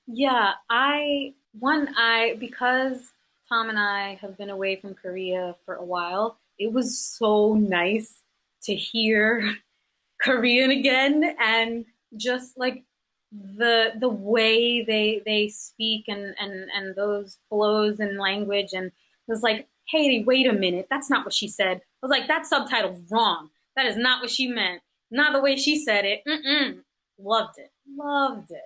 [0.07, 3.11] yeah, I one I because
[3.49, 6.39] Tom and I have been away from Korea for a while.
[6.59, 8.21] It was so nice
[8.63, 9.55] to hear
[10.21, 11.85] Korean again and
[12.17, 12.83] just like
[13.31, 18.93] the the way they they speak and and and those flows in language and it
[19.27, 21.77] was like hey, wait a minute, that's not what she said.
[21.77, 23.49] I was like, that subtitle's wrong.
[23.75, 24.81] That is not what she meant.
[25.11, 26.21] Not the way she said it.
[26.27, 26.79] Mm-mm.
[27.19, 27.71] Loved it.
[27.95, 28.61] Loved it.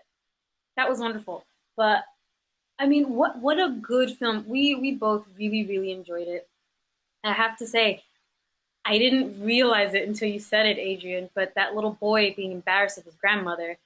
[0.77, 1.45] That was wonderful.
[1.77, 2.03] But
[2.79, 4.45] I mean, what what a good film.
[4.47, 6.47] We we both really really enjoyed it.
[7.23, 8.03] I have to say,
[8.85, 11.29] I didn't realize it until you said it, Adrian.
[11.35, 13.77] But that little boy being embarrassed of his grandmother,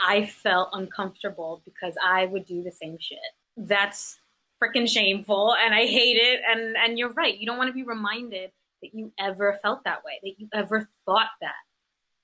[0.00, 3.18] I felt uncomfortable because I would do the same shit.
[3.56, 4.18] That's
[4.62, 6.40] freaking shameful and I hate it.
[6.48, 7.36] And, and you're right.
[7.36, 8.50] You don't want to be reminded
[8.82, 11.54] that you ever felt that way, that you ever thought that.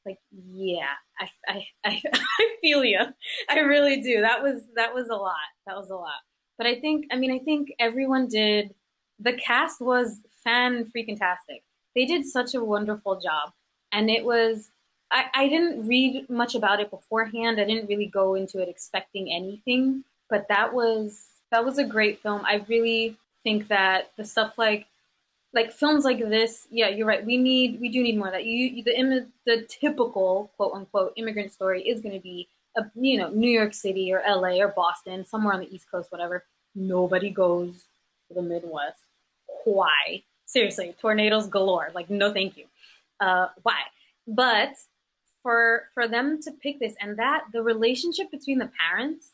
[0.06, 3.00] Like, yeah, I, I, I, I feel you.
[3.48, 4.20] I really do.
[4.20, 5.34] That was, that was a lot.
[5.66, 6.20] That was a lot.
[6.58, 8.74] But I think, I mean, I think everyone did,
[9.18, 11.62] the cast was fan freaking tastic.
[11.94, 13.52] They did such a wonderful job.
[13.92, 14.70] And it was,
[15.10, 17.60] I, I didn't read much about it beforehand.
[17.60, 22.18] I didn't really go into it expecting anything, but that was that was a great
[22.18, 22.42] film.
[22.44, 24.86] I really think that the stuff like
[25.52, 27.24] like films like this, yeah, you're right.
[27.24, 28.44] We need we do need more of that.
[28.44, 33.18] You, you the the typical quote unquote immigrant story is going to be a you
[33.18, 34.60] know New York City or L.A.
[34.60, 36.44] or Boston, somewhere on the East Coast, whatever.
[36.74, 37.84] Nobody goes
[38.26, 39.02] to the Midwest.
[39.64, 40.24] Why?
[40.46, 41.92] Seriously, tornadoes galore.
[41.94, 42.64] Like no, thank you.
[43.20, 43.78] Uh, why?
[44.26, 44.74] But
[45.44, 49.33] for for them to pick this and that the relationship between the parents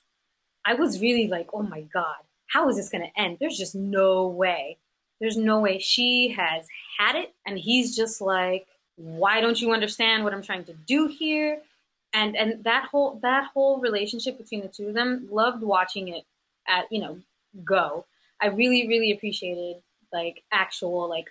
[0.64, 2.16] I was really like, oh my God,
[2.48, 3.38] how is this going to end?
[3.40, 4.78] There's just no way.
[5.20, 5.78] There's no way.
[5.78, 6.66] She has
[6.98, 7.34] had it.
[7.46, 11.60] And he's just like, why don't you understand what I'm trying to do here?
[12.12, 16.24] And, and that whole, that whole relationship between the two of them, loved watching it
[16.66, 17.18] at, you know,
[17.64, 18.04] go.
[18.40, 19.76] I really, really appreciated
[20.12, 21.26] like actual, like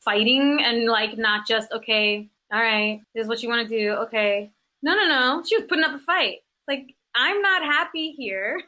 [0.00, 3.92] fighting and like not just, okay, all right, this is what you want to do.
[3.92, 4.50] Okay.
[4.82, 5.42] No, no, no.
[5.46, 6.38] She was putting up a fight.
[6.68, 8.60] Like I'm not happy here,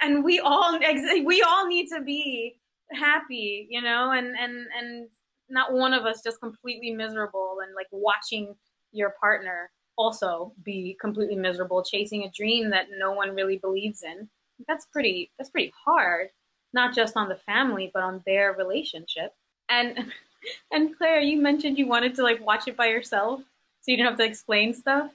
[0.00, 0.78] and we all
[1.24, 2.58] we all need to be
[2.92, 5.08] happy, you know, and and and
[5.48, 8.54] not one of us just completely miserable and like watching
[8.92, 14.28] your partner also be completely miserable chasing a dream that no one really believes in.
[14.66, 16.28] That's pretty that's pretty hard,
[16.72, 19.32] not just on the family but on their relationship.
[19.68, 20.10] And
[20.72, 24.10] and Claire, you mentioned you wanted to like watch it by yourself so you didn't
[24.10, 25.10] have to explain stuff.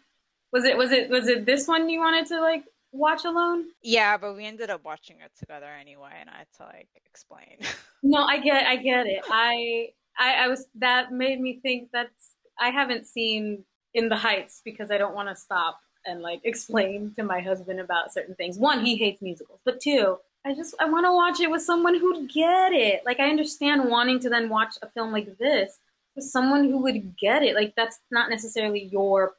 [0.57, 3.65] Was it was it was it this one you wanted to like watch alone?
[3.83, 7.57] Yeah, but we ended up watching it together anyway, and I had to like explain.
[8.01, 9.23] no, I get I get it.
[9.29, 14.63] I, I I was that made me think that's I haven't seen In the Heights
[14.65, 18.57] because I don't want to stop and like explain to my husband about certain things.
[18.57, 21.99] One, he hates musicals, but two, I just I want to watch it with someone
[21.99, 23.03] who'd get it.
[23.05, 25.77] Like I understand wanting to then watch a film like this
[26.15, 27.53] with someone who would get it.
[27.53, 29.35] Like that's not necessarily your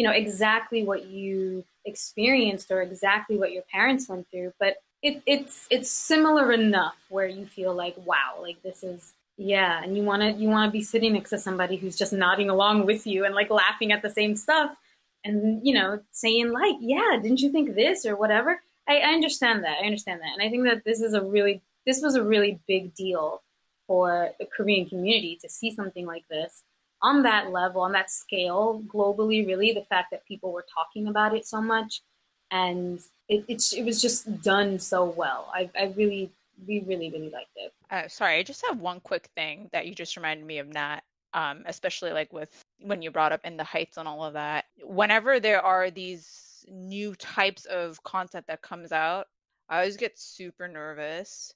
[0.00, 5.22] you know exactly what you experienced or exactly what your parents went through but it,
[5.26, 10.02] it's it's similar enough where you feel like wow like this is yeah and you
[10.02, 13.06] want to you want to be sitting next to somebody who's just nodding along with
[13.06, 14.74] you and like laughing at the same stuff
[15.22, 18.62] and you know saying like yeah didn't you think this or whatever?
[18.88, 20.32] I, I understand that i understand that.
[20.32, 23.42] And i think that this is a really this was a really big deal
[23.86, 26.62] for the korean community to see something like this
[27.02, 31.34] on that level, on that scale, globally, really, the fact that people were talking about
[31.34, 32.02] it so much
[32.50, 35.50] and it, it, it was just done so well.
[35.54, 36.30] I, I really,
[36.66, 37.72] we really, really liked it.
[37.90, 41.00] Uh, sorry, I just have one quick thing that you just reminded me of, Nat.
[41.32, 44.64] Um, especially like with when you brought up in the heights and all of that.
[44.82, 49.28] Whenever there are these new types of content that comes out,
[49.68, 51.54] I always get super nervous.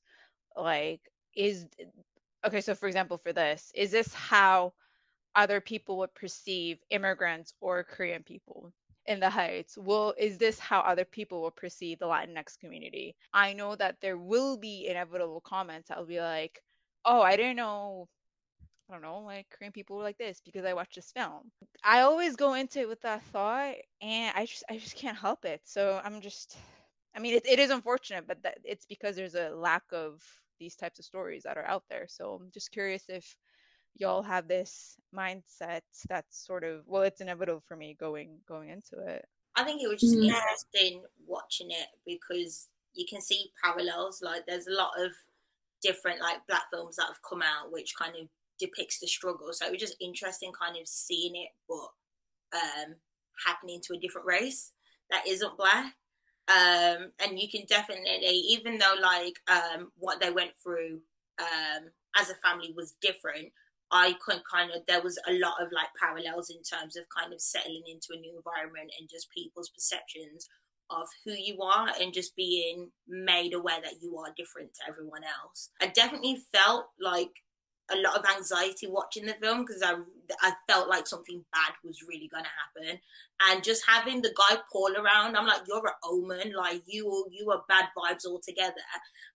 [0.57, 1.01] Like,
[1.35, 1.67] is
[2.47, 4.75] okay, so for example, for this, is this how
[5.37, 8.72] other people would perceive immigrants or Korean people?
[9.07, 9.76] in the heights?
[9.76, 13.14] Will is this how other people will perceive the latinx community?
[13.35, 16.62] I know that there will be inevitable comments that will be like
[17.05, 18.09] oh i didn't know
[18.89, 21.51] i don't know like korean people were like this because i watched this film.
[21.85, 25.45] I always go into it with that thought and i just i just can't help
[25.45, 25.61] it.
[25.64, 26.57] So i'm just
[27.16, 30.22] i mean it, it is unfortunate but that it's because there's a lack of
[30.61, 32.07] these types of stories that are out there.
[32.09, 33.37] So i'm just curious if
[33.97, 38.99] y'all have this mindset that's sort of well it's inevitable for me going going into
[39.07, 39.25] it.
[39.57, 40.25] I think it was just mm-hmm.
[40.25, 45.13] interesting watching it because you can see parallels like there's a lot of
[45.83, 48.29] different like black films that have come out which kind of
[48.59, 49.49] depicts the struggle.
[49.53, 52.95] So it was just interesting kind of seeing it but um
[53.47, 54.73] happening to a different race
[55.11, 55.95] that isn't black.
[56.49, 58.09] Um and you can definitely
[58.49, 61.01] even though like um what they went through
[61.39, 63.53] um as a family was different
[63.91, 67.32] I could kind of there was a lot of like parallels in terms of kind
[67.32, 70.49] of settling into a new environment and just people's perceptions
[70.91, 75.22] of who you are and just being made aware that you are different to everyone
[75.24, 75.70] else.
[75.80, 77.30] I definitely felt like
[77.91, 79.95] a lot of anxiety watching the film because I
[80.41, 82.99] I felt like something bad was really gonna happen,
[83.47, 87.51] and just having the guy Paul around, I'm like, you're an omen, like you you
[87.51, 88.80] are bad vibes altogether.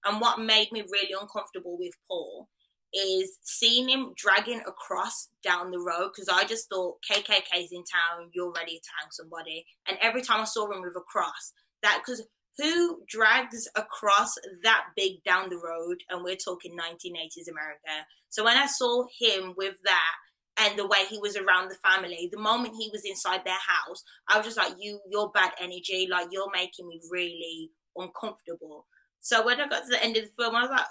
[0.06, 2.50] And what made me really uncomfortable with Paul
[2.94, 8.30] is seeing him dragging across down the road because I just thought KKK's in town,
[8.34, 9.66] you're ready to hang somebody.
[9.88, 12.26] And every time I saw him with a cross, that because
[12.58, 15.98] who drags across that big down the road?
[16.10, 18.06] And we're talking 1980s America.
[18.30, 20.16] So when I saw him with that
[20.60, 24.04] and the way he was around the family, the moment he was inside their house,
[24.28, 26.08] I was just like, you, you're bad energy.
[26.10, 28.88] Like you're making me really uncomfortable.
[29.22, 30.86] So when I got to the end of the film, I was like,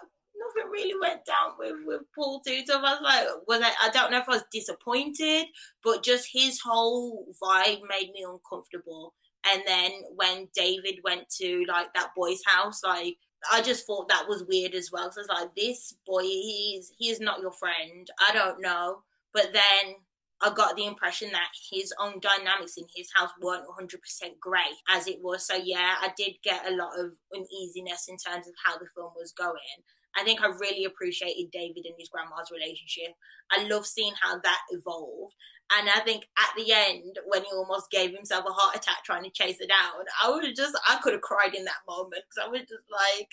[0.56, 2.62] nothing really went down with with Paul too.
[2.66, 3.86] So I was like, was I?
[3.86, 5.46] I don't know if I was disappointed,
[5.82, 9.14] but just his whole vibe made me uncomfortable.
[9.52, 13.16] And then when David went to like that boy's house, like
[13.52, 15.10] I just thought that was weird as well.
[15.12, 18.08] So I was like, this boy, he's he's not your friend.
[18.28, 19.02] I don't know.
[19.32, 19.96] But then
[20.40, 25.08] I got the impression that his own dynamics in his house weren't 100% great as
[25.08, 25.46] it was.
[25.46, 29.12] So yeah, I did get a lot of uneasiness in terms of how the film
[29.16, 29.82] was going.
[30.16, 33.14] I think I really appreciated David and his grandma's relationship.
[33.50, 35.34] I love seeing how that evolved.
[35.78, 39.24] And I think at the end, when he almost gave himself a heart attack trying
[39.24, 42.22] to chase her down, I would have just, I could have cried in that moment
[42.24, 43.28] because I was just like,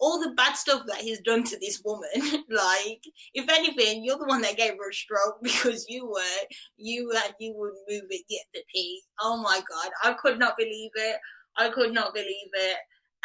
[0.00, 2.08] all the bad stuff that he's done to this woman,
[2.48, 3.02] like,
[3.34, 6.46] if anything, you're the one that gave her a stroke because you were,
[6.76, 9.02] you had, you would move it, get the pee.
[9.20, 9.90] Oh my God.
[10.04, 11.16] I could not believe it.
[11.56, 12.76] I could not believe it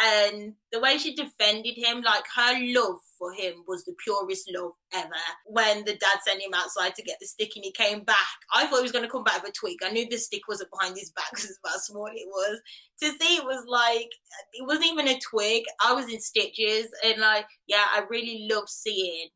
[0.02, 4.72] and the way she defended him, like her love for him was the purest love
[4.94, 5.10] ever.
[5.46, 8.18] When the dad sent him outside to get the stick and he came back,
[8.54, 9.78] I thought he was going to come back with a twig.
[9.84, 12.60] I knew the stick wasn't behind his back because of how small it was.
[13.02, 14.10] To see it was like,
[14.54, 15.64] it wasn't even a twig.
[15.86, 16.88] I was in stitches.
[17.06, 19.28] And like, yeah, I really loved seeing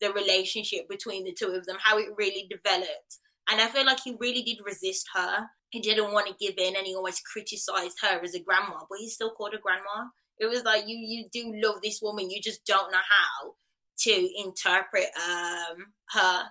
[0.00, 3.18] the relationship between the two of them, how it really developed.
[3.48, 6.76] And I feel like he really did resist her he didn't want to give in
[6.76, 10.08] and he always criticized her as a grandma, but he still called her grandma.
[10.38, 13.54] It was like you you do love this woman, you just don't know how
[14.00, 16.42] to interpret um her.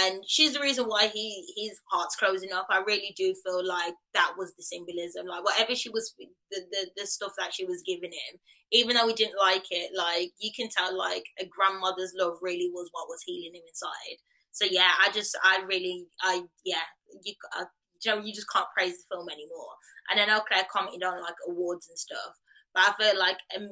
[0.00, 2.66] And she's the reason why he his heart's closing up.
[2.70, 5.26] I really do feel like that was the symbolism.
[5.26, 8.38] Like whatever she was the, the, the stuff that she was giving him,
[8.70, 12.70] even though he didn't like it, like you can tell like a grandmother's love really
[12.72, 14.18] was what was healing him inside.
[14.52, 16.86] So yeah, I just I really I yeah,
[17.24, 17.64] you I,
[18.04, 19.74] you know, you just can't praise the film anymore.
[20.10, 22.38] And I know Claire commented on like awards and stuff,
[22.74, 23.70] but I feel like um,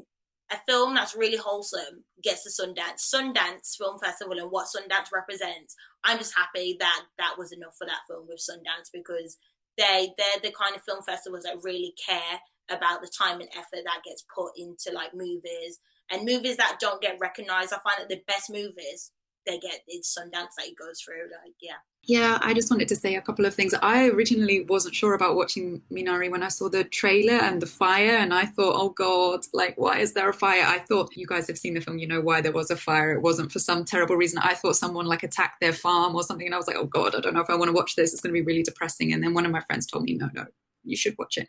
[0.51, 5.75] a film that's really wholesome gets the Sundance, Sundance Film Festival, and what Sundance represents.
[6.05, 9.39] I'm just happy that that was enough for that film with Sundance because
[9.79, 13.85] they they're the kind of film festivals that really care about the time and effort
[13.85, 17.73] that gets put into like movies and movies that don't get recognized.
[17.73, 19.13] I find that the best movies
[19.47, 21.31] they get it's Sundance that it goes through.
[21.45, 21.77] Like, yeah.
[22.05, 23.75] Yeah, I just wanted to say a couple of things.
[23.83, 28.17] I originally wasn't sure about watching Minari when I saw the trailer and the fire,
[28.17, 30.65] and I thought, oh God, like, why is there a fire?
[30.67, 33.13] I thought you guys have seen the film, you know why there was a fire.
[33.13, 34.39] It wasn't for some terrible reason.
[34.39, 37.15] I thought someone like attacked their farm or something, and I was like, oh God,
[37.15, 38.13] I don't know if I want to watch this.
[38.13, 39.13] It's going to be really depressing.
[39.13, 40.47] And then one of my friends told me, no, no,
[40.85, 41.49] you should watch it.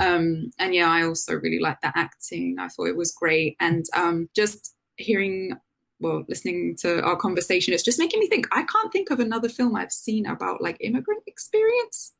[0.00, 2.56] Um, and yeah, I also really liked that acting.
[2.58, 5.56] I thought it was great, and um, just hearing
[6.04, 8.46] well, listening to our conversation, it's just making me think.
[8.52, 12.12] I can't think of another film I've seen about like immigrant experience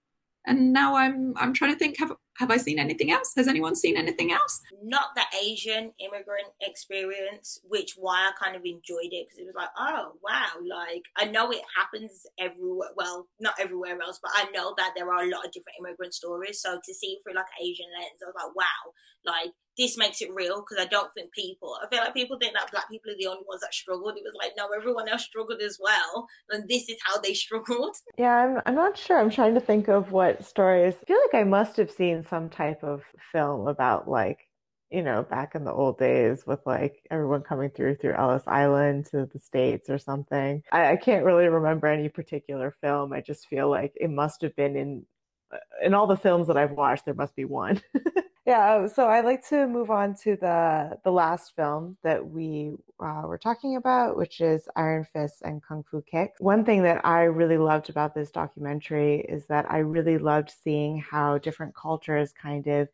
[0.47, 3.32] and now I'm I'm trying to think have have I seen anything else?
[3.37, 4.61] Has anyone seen anything else?
[4.82, 9.55] Not the Asian immigrant experience, which why I kind of enjoyed it because it was
[9.57, 12.91] like, oh wow, like I know it happens everywhere.
[12.97, 16.14] Well, not everywhere else, but I know that there are a lot of different immigrant
[16.14, 16.61] stories.
[16.61, 18.93] So to see it through like Asian lens, I was like, wow,
[19.24, 22.55] like this makes it real because I don't think people, I feel like people think
[22.55, 24.16] that black people are the only ones that struggled.
[24.16, 26.26] It was like, no, everyone else struggled as well.
[26.51, 27.97] And this is how they struggled.
[28.16, 29.18] Yeah, I'm, I'm not sure.
[29.18, 30.95] I'm trying to think of what stories.
[31.03, 33.03] I feel like I must have seen some type of
[33.33, 34.49] film about like,
[34.91, 39.07] you know, back in the old days with like everyone coming through through Ellis Island
[39.07, 40.62] to the States or something.
[40.72, 43.12] I, I can't really remember any particular film.
[43.12, 45.07] I just feel like it must have been in
[45.53, 47.81] uh, in all the films that I've watched, there must be one.
[48.47, 52.72] Yeah, uh, so I'd like to move on to the the last film that we
[53.01, 56.34] uh, were talking about, which is Iron Fist and Kung Fu Kick.
[56.40, 60.99] One thing that I really loved about this documentary is that I really loved seeing
[60.99, 62.88] how different cultures kind of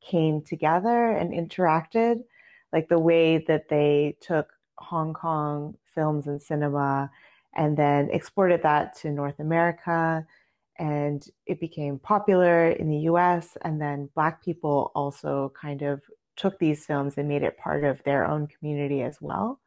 [0.00, 2.24] came together and interacted,
[2.72, 7.10] like the way that they took Hong Kong films and cinema
[7.54, 10.26] and then exported that to North America
[10.78, 13.56] and it became popular in the US.
[13.62, 16.02] And then Black people also kind of
[16.36, 19.60] took these films and made it part of their own community as well.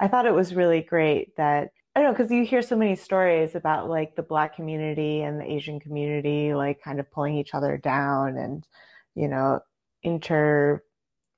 [0.00, 2.96] I thought it was really great that, I don't know, because you hear so many
[2.96, 7.54] stories about like the Black community and the Asian community, like kind of pulling each
[7.54, 8.66] other down and,
[9.14, 9.60] you know,
[10.02, 10.82] inter,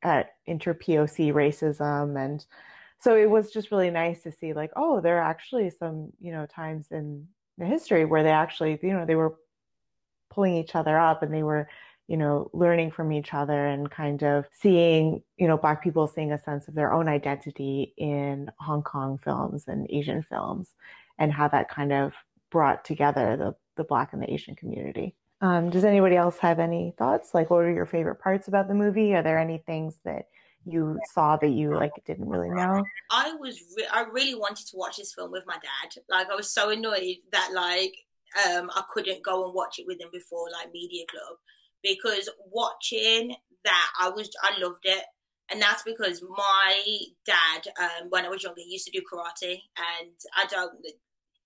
[0.03, 2.23] uh, inter POC racism.
[2.23, 2.45] And
[3.01, 6.33] so it was just really nice to see like, oh, there are actually some, you
[6.33, 7.29] know, times in
[7.59, 9.37] the history where they actually, you know, they were
[10.31, 11.69] pulling each other up and they were,
[12.07, 16.33] you know, learning from each other and kind of seeing, you know, Black people seeing
[16.33, 20.75] a sense of their own identity in Hong Kong films and Asian films
[21.19, 22.15] and how that kind of
[22.51, 25.15] brought together the, the Black and the Asian community.
[25.41, 27.35] Um, does anybody else have any thoughts?
[27.35, 29.15] Like, what are your favorite parts about the movie?
[29.15, 30.29] Are there any things that
[30.71, 32.85] you saw that you like didn't really know?
[33.11, 36.03] I was re- I really wanted to watch this film with my dad.
[36.09, 37.95] Like I was so annoyed that like
[38.47, 41.39] um I couldn't go and watch it with him before like media club
[41.83, 45.05] because watching that I was I loved it
[45.51, 50.13] and that's because my dad um when I was younger used to do karate and
[50.37, 50.75] I don't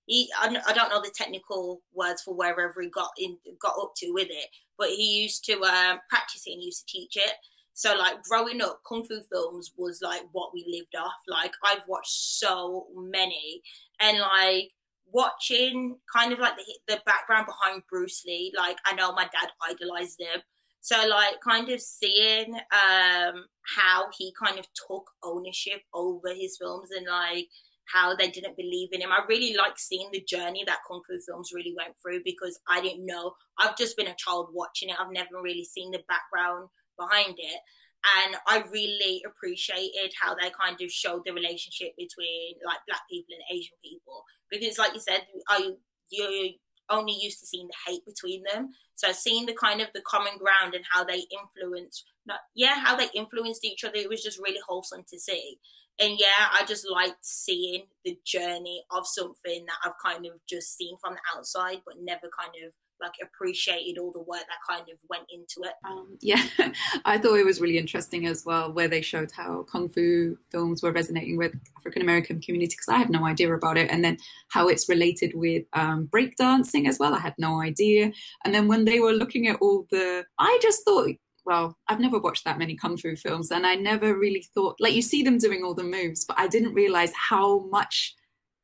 [0.07, 4.11] he, I don't know the technical words for wherever he got in got up to
[4.13, 7.33] with it, but he used to um, practice it and used to teach it.
[7.75, 11.21] So like growing up, kung fu films was like what we lived off.
[11.29, 13.63] Like I've watched so many,
[14.01, 14.71] and like
[15.07, 18.53] watching kind of like the the background behind Bruce Lee.
[18.57, 20.43] Like I know my dad idolized him,
[20.81, 23.47] so like kind of seeing um
[23.77, 27.49] how he kind of took ownership over his films and like
[27.93, 29.11] how they didn't believe in him.
[29.13, 32.81] I really like seeing the journey that kung fu films really went through because I
[32.81, 33.33] didn't know.
[33.59, 34.97] I've just been a child watching it.
[34.99, 36.69] I've never really seen the background
[37.07, 37.61] behind it.
[38.03, 43.35] And I really appreciated how they kind of showed the relationship between like black people
[43.35, 44.25] and Asian people.
[44.51, 45.73] Because like you said, I
[46.11, 46.55] you
[46.91, 48.71] only used to seeing the hate between them.
[48.97, 52.97] So seeing the kind of the common ground and how they influenced not yeah, how
[52.97, 55.59] they influenced each other, it was just really wholesome to see.
[56.01, 60.77] And yeah, I just liked seeing the journey of something that I've kind of just
[60.77, 62.73] seen from the outside but never kind of
[63.03, 65.75] like appreciated all the work that kind of went into it.
[65.85, 66.43] Um, yeah,
[67.05, 70.83] I thought it was really interesting as well, where they showed how kung fu films
[70.83, 74.19] were resonating with African American community because I had no idea about it, and then
[74.49, 77.15] how it's related with um, breakdancing as well.
[77.15, 78.13] I had no idea,
[78.45, 81.11] and then when they were looking at all the, I just thought
[81.45, 84.95] well, I've never watched that many kung fu films, and I never really thought like
[84.95, 88.15] you see them doing all the moves, but I didn't realize how much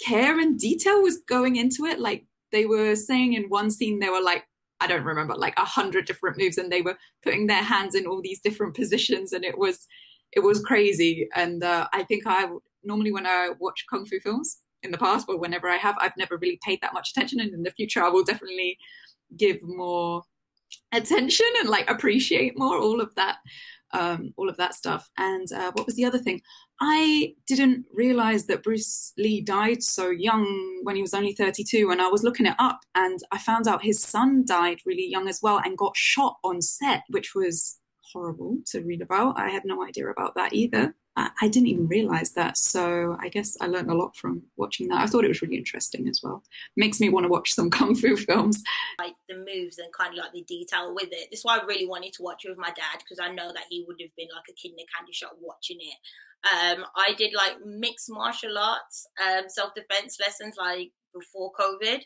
[0.01, 1.99] care and detail was going into it.
[1.99, 4.45] Like they were saying in one scene they were like
[4.81, 8.07] I don't remember like a hundred different moves and they were putting their hands in
[8.07, 9.87] all these different positions and it was
[10.33, 11.29] it was crazy.
[11.35, 12.49] And uh, I think I
[12.85, 16.17] normally when I watch kung fu films in the past or whenever I have I've
[16.17, 18.79] never really paid that much attention and in the future I will definitely
[19.37, 20.23] give more
[20.93, 23.39] attention and like appreciate more all of that
[23.93, 25.09] um, all of that stuff.
[25.19, 26.43] And uh, what was the other thing?
[26.81, 31.91] I didn't realize that Bruce Lee died so young when he was only 32.
[31.91, 35.29] And I was looking it up and I found out his son died really young
[35.29, 37.79] as well and got shot on set, which was
[38.13, 39.39] horrible to read about.
[39.39, 40.95] I had no idea about that either.
[41.41, 42.57] I, didn't even realize that.
[42.57, 45.01] So I guess I learned a lot from watching that.
[45.01, 46.43] I thought it was really interesting as well.
[46.77, 48.63] Makes me want to watch some kung fu films.
[48.99, 51.29] Like the moves and kind of like the detail with it.
[51.31, 53.53] This is why I really wanted to watch it with my dad because I know
[53.53, 55.99] that he would have been like a kid in a candy shop watching it.
[56.55, 62.01] Um, I did like mixed martial arts, um, self defense lessons like before COVID.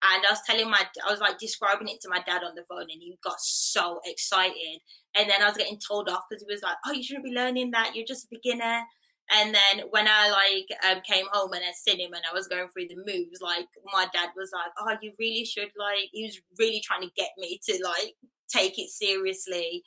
[0.00, 2.64] And I was telling my, I was like describing it to my dad on the
[2.68, 4.78] phone, and he got so excited.
[5.16, 7.32] And then I was getting told off because he was like, "Oh, you shouldn't be
[7.32, 7.96] learning that.
[7.96, 8.82] You're just a beginner."
[9.30, 12.48] And then when I like um, came home and I seen him and I was
[12.48, 16.24] going through the moves, like my dad was like, "Oh, you really should like." He
[16.24, 18.14] was really trying to get me to like
[18.48, 19.82] take it seriously.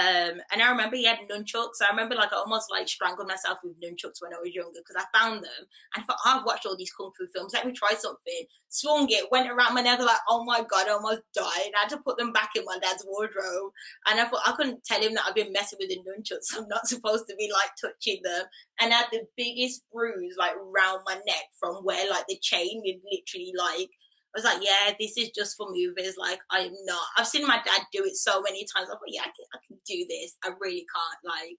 [0.00, 1.82] Um, and I remember he had nunchucks.
[1.82, 5.02] I remember like I almost like strangled myself with nunchucks when I was younger because
[5.02, 7.52] I found them and I thought, oh, I've watched all these kung fu films.
[7.52, 8.44] Let me try something.
[8.68, 11.72] Swung it, went around my neck, like, oh my god, I almost died.
[11.76, 13.72] I had to put them back in my dad's wardrobe.
[14.08, 16.56] And I thought I couldn't tell him that I've been messing with the nunchucks.
[16.56, 18.44] I'm not supposed to be like touching them.
[18.80, 22.82] And I had the biggest bruise like round my neck from where like the chain
[22.84, 23.90] would literally like
[24.34, 26.16] I was like, yeah, this is just for movies.
[26.18, 27.06] Like, I'm not.
[27.18, 28.88] I've seen my dad do it so many times.
[28.88, 30.36] I thought, yeah, I can, I can do this.
[30.42, 31.34] I really can't.
[31.36, 31.58] Like,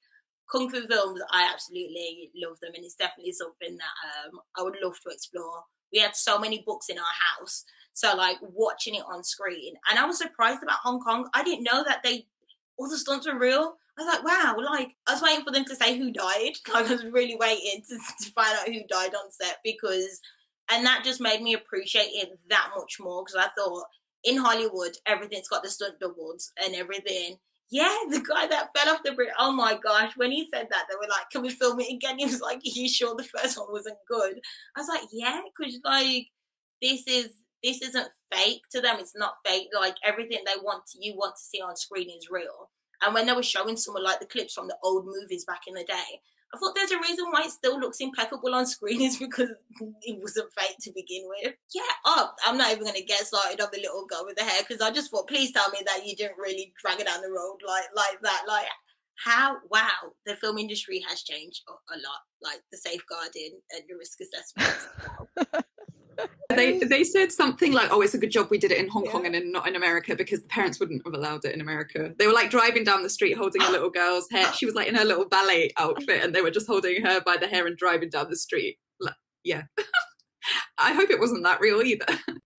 [0.51, 4.77] kung fu films, I absolutely love them, and it's definitely something that um, I would
[4.83, 5.63] love to explore.
[5.91, 7.63] We had so many books in our house,
[7.93, 11.29] so like watching it on screen, and I was surprised about Hong Kong.
[11.33, 12.25] I didn't know that they
[12.77, 13.75] all the stunts were real.
[13.97, 16.53] I was like, wow, like I was waiting for them to say who died.
[16.73, 20.19] Like I was really waiting to, to find out who died on set because
[20.71, 23.85] and that just made me appreciate it that much more because I thought
[24.23, 27.37] in Hollywood everything's got the stunt doubles and everything.
[27.69, 29.29] Yeah, the guy that fell off the bridge.
[29.39, 30.13] Oh my gosh!
[30.15, 32.57] When he said that, they were like, "Can we film it again?" He was like,
[32.57, 34.39] "Are you sure the first one wasn't good?"
[34.75, 36.27] I was like, "Yeah," because like
[36.81, 37.29] this is
[37.63, 38.97] this isn't fake to them.
[38.99, 39.69] It's not fake.
[39.73, 42.69] Like everything they want to, you want to see on screen is real.
[43.01, 45.73] And when they were showing someone like the clips from the old movies back in
[45.73, 46.21] the day,
[46.53, 49.49] I thought there's a reason why it still looks impeccable on screen is because
[50.01, 51.55] it wasn't fake to begin with.
[51.73, 54.43] Yeah, oh, I'm not even going to get started on the little girl with the
[54.43, 57.21] hair because I just thought, please tell me that you didn't really drag her down
[57.21, 58.43] the road like like that.
[58.47, 58.67] Like,
[59.15, 62.21] how, wow, the film industry has changed a, a lot.
[62.41, 65.65] Like the safeguarding and the risk assessment.
[66.55, 69.05] they they said something like, "Oh, it's a good job we did it in Hong
[69.05, 69.11] yeah.
[69.11, 72.13] Kong and in, not in America because the parents wouldn't have allowed it in America."
[72.17, 74.51] They were like driving down the street holding a little girl's hair.
[74.53, 77.37] She was like in her little ballet outfit, and they were just holding her by
[77.37, 78.77] the hair and driving down the street.
[78.99, 79.63] Like, yeah,
[80.77, 82.05] I hope it wasn't that real either.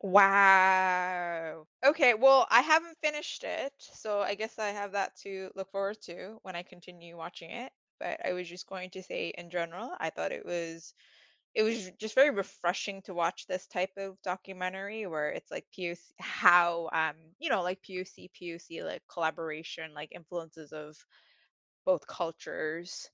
[0.05, 1.65] Wow.
[1.83, 5.97] Okay, well, I haven't finished it, so I guess I have that to look forward
[6.03, 7.73] to when I continue watching it.
[7.99, 10.93] But I was just going to say, in general, I thought it was
[11.55, 16.01] it was just very refreshing to watch this type of documentary where it's like POC
[16.21, 20.97] how um you know like POC POC like collaboration like influences of
[21.85, 23.09] both cultures.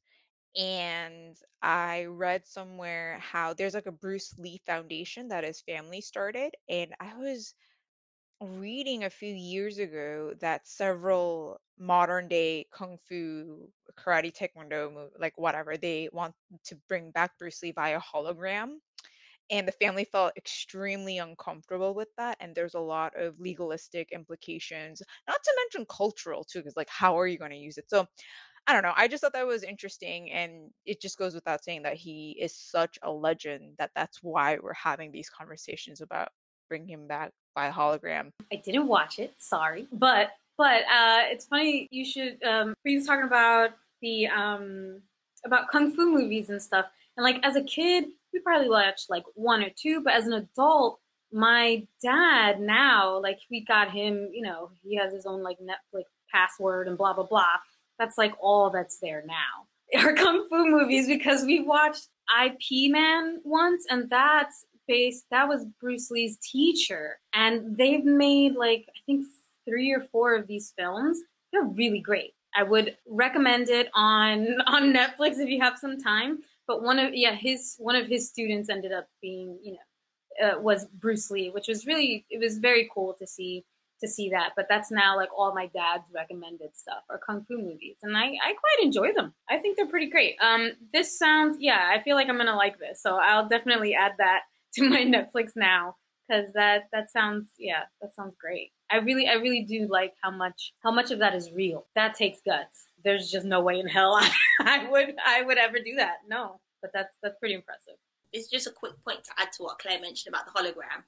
[0.57, 6.55] And I read somewhere how there's like a Bruce Lee Foundation that his family started
[6.68, 7.55] and I was
[8.41, 15.76] reading a few years ago that several modern day kung fu, karate, taekwondo, like whatever,
[15.76, 16.34] they want
[16.64, 18.76] to bring back Bruce Lee via hologram.
[19.51, 22.38] And the family felt extremely uncomfortable with that.
[22.41, 27.18] And there's a lot of legalistic implications, not to mention cultural too, because like, how
[27.18, 27.91] are you going to use it?
[27.91, 28.07] So
[28.66, 28.95] I don't know.
[28.97, 30.30] I just thought that was interesting.
[30.32, 34.59] And it just goes without saying that he is such a legend that that's why
[34.62, 36.30] we're having these conversations about
[36.70, 38.30] bringing him back by hologram.
[38.50, 42.42] I didn't watch it, sorry, but but uh, it's funny you should.
[42.42, 45.02] Um, Bree's talking about the um,
[45.44, 49.24] about kung fu movies and stuff, and like as a kid, we probably watched like
[49.34, 51.00] one or two, but as an adult,
[51.32, 56.04] my dad now, like we got him, you know, he has his own like Netflix
[56.32, 57.56] password and blah blah blah.
[57.98, 59.66] That's like all that's there now.
[60.04, 62.08] Our kung fu movies because we watched
[62.44, 67.20] Ip Man once, and that's based that was Bruce Lee's teacher.
[67.32, 69.24] And they've made like I think
[69.64, 71.18] three or four of these films.
[71.53, 72.34] They're really great.
[72.57, 76.41] I would recommend it on on Netflix if you have some time.
[76.66, 79.78] But one of yeah, his one of his students ended up being, you know,
[80.49, 83.64] uh, was Bruce Lee, which was really it was very cool to see
[84.01, 84.51] to see that.
[84.57, 88.24] But that's now like all my dad's recommended stuff are kung fu movies, and I
[88.24, 89.34] I quite enjoy them.
[89.49, 90.36] I think they're pretty great.
[90.41, 94.14] Um, this sounds yeah, I feel like I'm gonna like this, so I'll definitely add
[94.18, 94.43] that
[94.74, 95.96] to my Netflix now
[96.30, 98.72] because that that sounds yeah that sounds great.
[98.90, 101.86] I really I really do like how much how much of that is real.
[101.94, 102.88] That takes guts.
[103.04, 106.18] There's just no way in hell I, I would I would ever do that.
[106.28, 107.94] No, but that's that's pretty impressive.
[108.32, 111.02] It's just a quick point to add to what Claire mentioned about the hologram.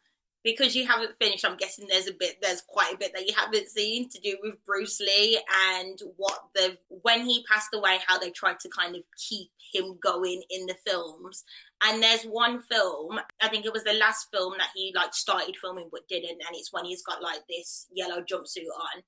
[0.45, 3.34] Because you haven't finished, I'm guessing there's a bit, there's quite a bit that you
[3.36, 5.40] haven't seen to do with Bruce Lee
[5.70, 9.99] and what the when he passed away, how they tried to kind of keep him
[10.03, 11.45] going in the films.
[11.84, 15.57] And there's one film, I think it was the last film that he like started
[15.61, 18.66] filming but didn't, and it's when he's got like this yellow jumpsuit
[18.97, 19.03] on.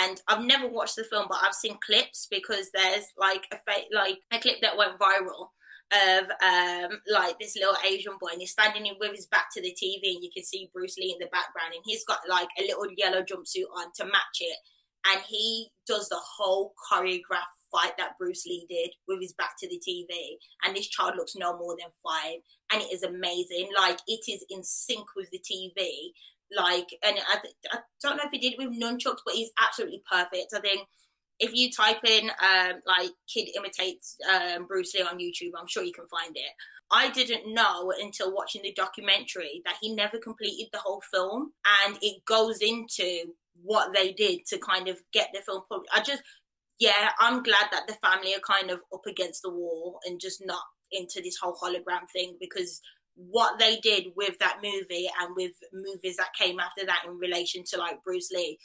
[0.00, 3.58] And I've never watched the film, but I've seen clips because there's like a
[3.94, 5.48] like a clip that went viral
[5.92, 9.70] of um like this little Asian boy and he's standing with his back to the
[9.70, 12.62] TV and you can see Bruce Lee in the background and he's got like a
[12.62, 14.58] little yellow jumpsuit on to match it
[15.08, 19.68] and he does the whole choreographed fight that Bruce Lee did with his back to
[19.68, 20.08] the TV
[20.64, 22.40] and this child looks no more than five
[22.72, 23.70] and it is amazing.
[23.76, 26.12] Like it is in sync with the TV
[26.56, 27.38] like and I,
[27.72, 30.52] I don't know if he did it with nunchucks but he's absolutely perfect.
[30.54, 30.88] I think
[31.38, 35.82] if you type in um, like kid imitates um, Bruce Lee on YouTube, I'm sure
[35.82, 36.52] you can find it.
[36.90, 41.52] I didn't know until watching the documentary that he never completed the whole film,
[41.86, 43.32] and it goes into
[43.62, 45.90] what they did to kind of get the film published.
[45.94, 46.22] I just,
[46.78, 50.44] yeah, I'm glad that the family are kind of up against the wall and just
[50.44, 50.62] not
[50.92, 52.80] into this whole hologram thing because
[53.16, 57.64] what they did with that movie and with movies that came after that in relation
[57.64, 58.58] to like Bruce Lee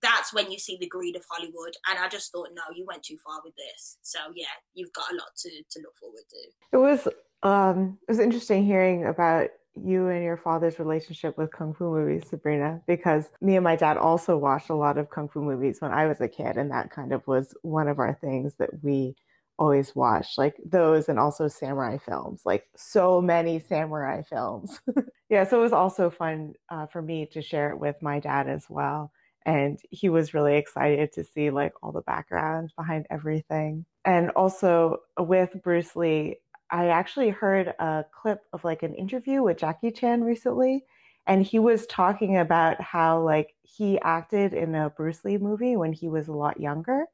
[0.00, 1.74] that's when you see the greed of Hollywood.
[1.88, 3.98] And I just thought, no, you went too far with this.
[4.02, 6.36] So yeah, you've got a lot to to look forward to.
[6.72, 7.08] It was
[7.42, 9.50] um it was interesting hearing about
[9.82, 13.98] you and your father's relationship with kung fu movies, Sabrina, because me and my dad
[13.98, 16.90] also watched a lot of kung fu movies when I was a kid, and that
[16.90, 19.14] kind of was one of our things that we
[19.58, 24.80] always watched, like those and also samurai films, like so many samurai films.
[25.28, 28.48] yeah, so it was also fun uh, for me to share it with my dad
[28.48, 29.10] as well
[29.46, 33.86] and he was really excited to see like all the background behind everything.
[34.04, 36.36] And also with Bruce Lee,
[36.70, 40.84] I actually heard a clip of like an interview with Jackie Chan recently
[41.26, 45.92] and he was talking about how like he acted in a Bruce Lee movie when
[45.92, 47.06] he was a lot younger.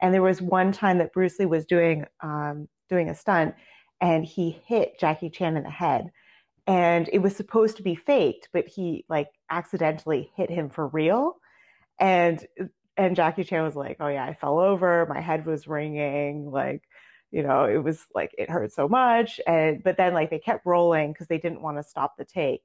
[0.00, 3.54] And there was one time that Bruce Lee was doing um, doing a stunt
[4.00, 6.10] and he hit Jackie Chan in the head.
[6.66, 11.36] And it was supposed to be faked, but he like accidentally hit him for real
[12.00, 12.46] and
[12.96, 16.82] and Jackie Chan was like, "Oh yeah, I fell over, my head was ringing, like,
[17.30, 20.66] you know, it was like it hurt so much." And but then like they kept
[20.66, 22.62] rolling because they didn't want to stop the take.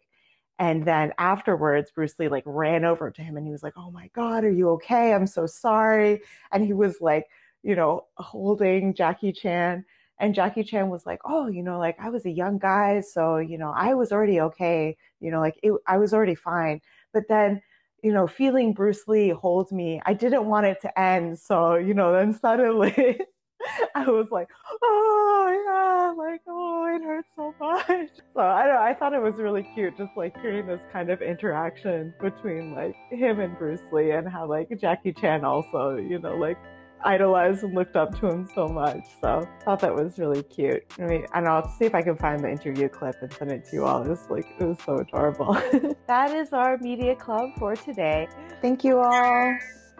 [0.57, 3.91] And then afterwards, Bruce Lee like ran over to him and he was like, "Oh
[3.91, 5.13] my God, are you okay?
[5.13, 6.21] I'm so sorry."
[6.51, 7.25] And he was like,
[7.63, 9.85] you know, holding Jackie Chan.
[10.19, 13.37] And Jackie Chan was like, "Oh, you know, like I was a young guy, so
[13.37, 14.97] you know, I was already okay.
[15.19, 16.81] You know, like it, I was already fine."
[17.13, 17.61] But then
[18.05, 21.39] you know, feeling Bruce Lee hold me, I didn't want it to end.
[21.39, 23.19] So, you know, then suddenly
[23.95, 24.47] I was like,
[24.83, 28.09] oh yeah, like, oh, it hurts so much.
[28.35, 31.23] So I don't I thought it was really cute, just like hearing this kind of
[31.23, 36.35] interaction between like him and Bruce Lee and how like Jackie Chan also, you know,
[36.35, 36.57] like
[37.05, 39.03] idolized and looked up to him so much.
[39.21, 40.83] So I thought that was really cute.
[40.99, 43.65] I mean, and I'll see if I can find the interview clip and send it
[43.65, 44.03] to you all.
[44.03, 45.53] It was like, it was so adorable.
[46.07, 48.27] that is our media club for today.
[48.61, 49.57] Thank you all.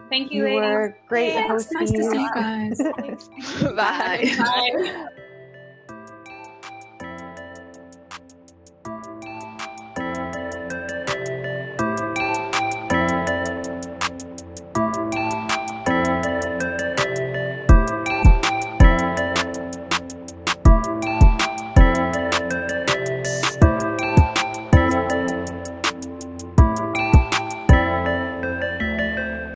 [0.08, 0.60] Thank you, you ladies.
[0.60, 1.78] were great yeah, hosting.
[1.80, 2.78] Nice to see you guys.
[3.74, 4.34] Bye.
[4.38, 5.06] Bye.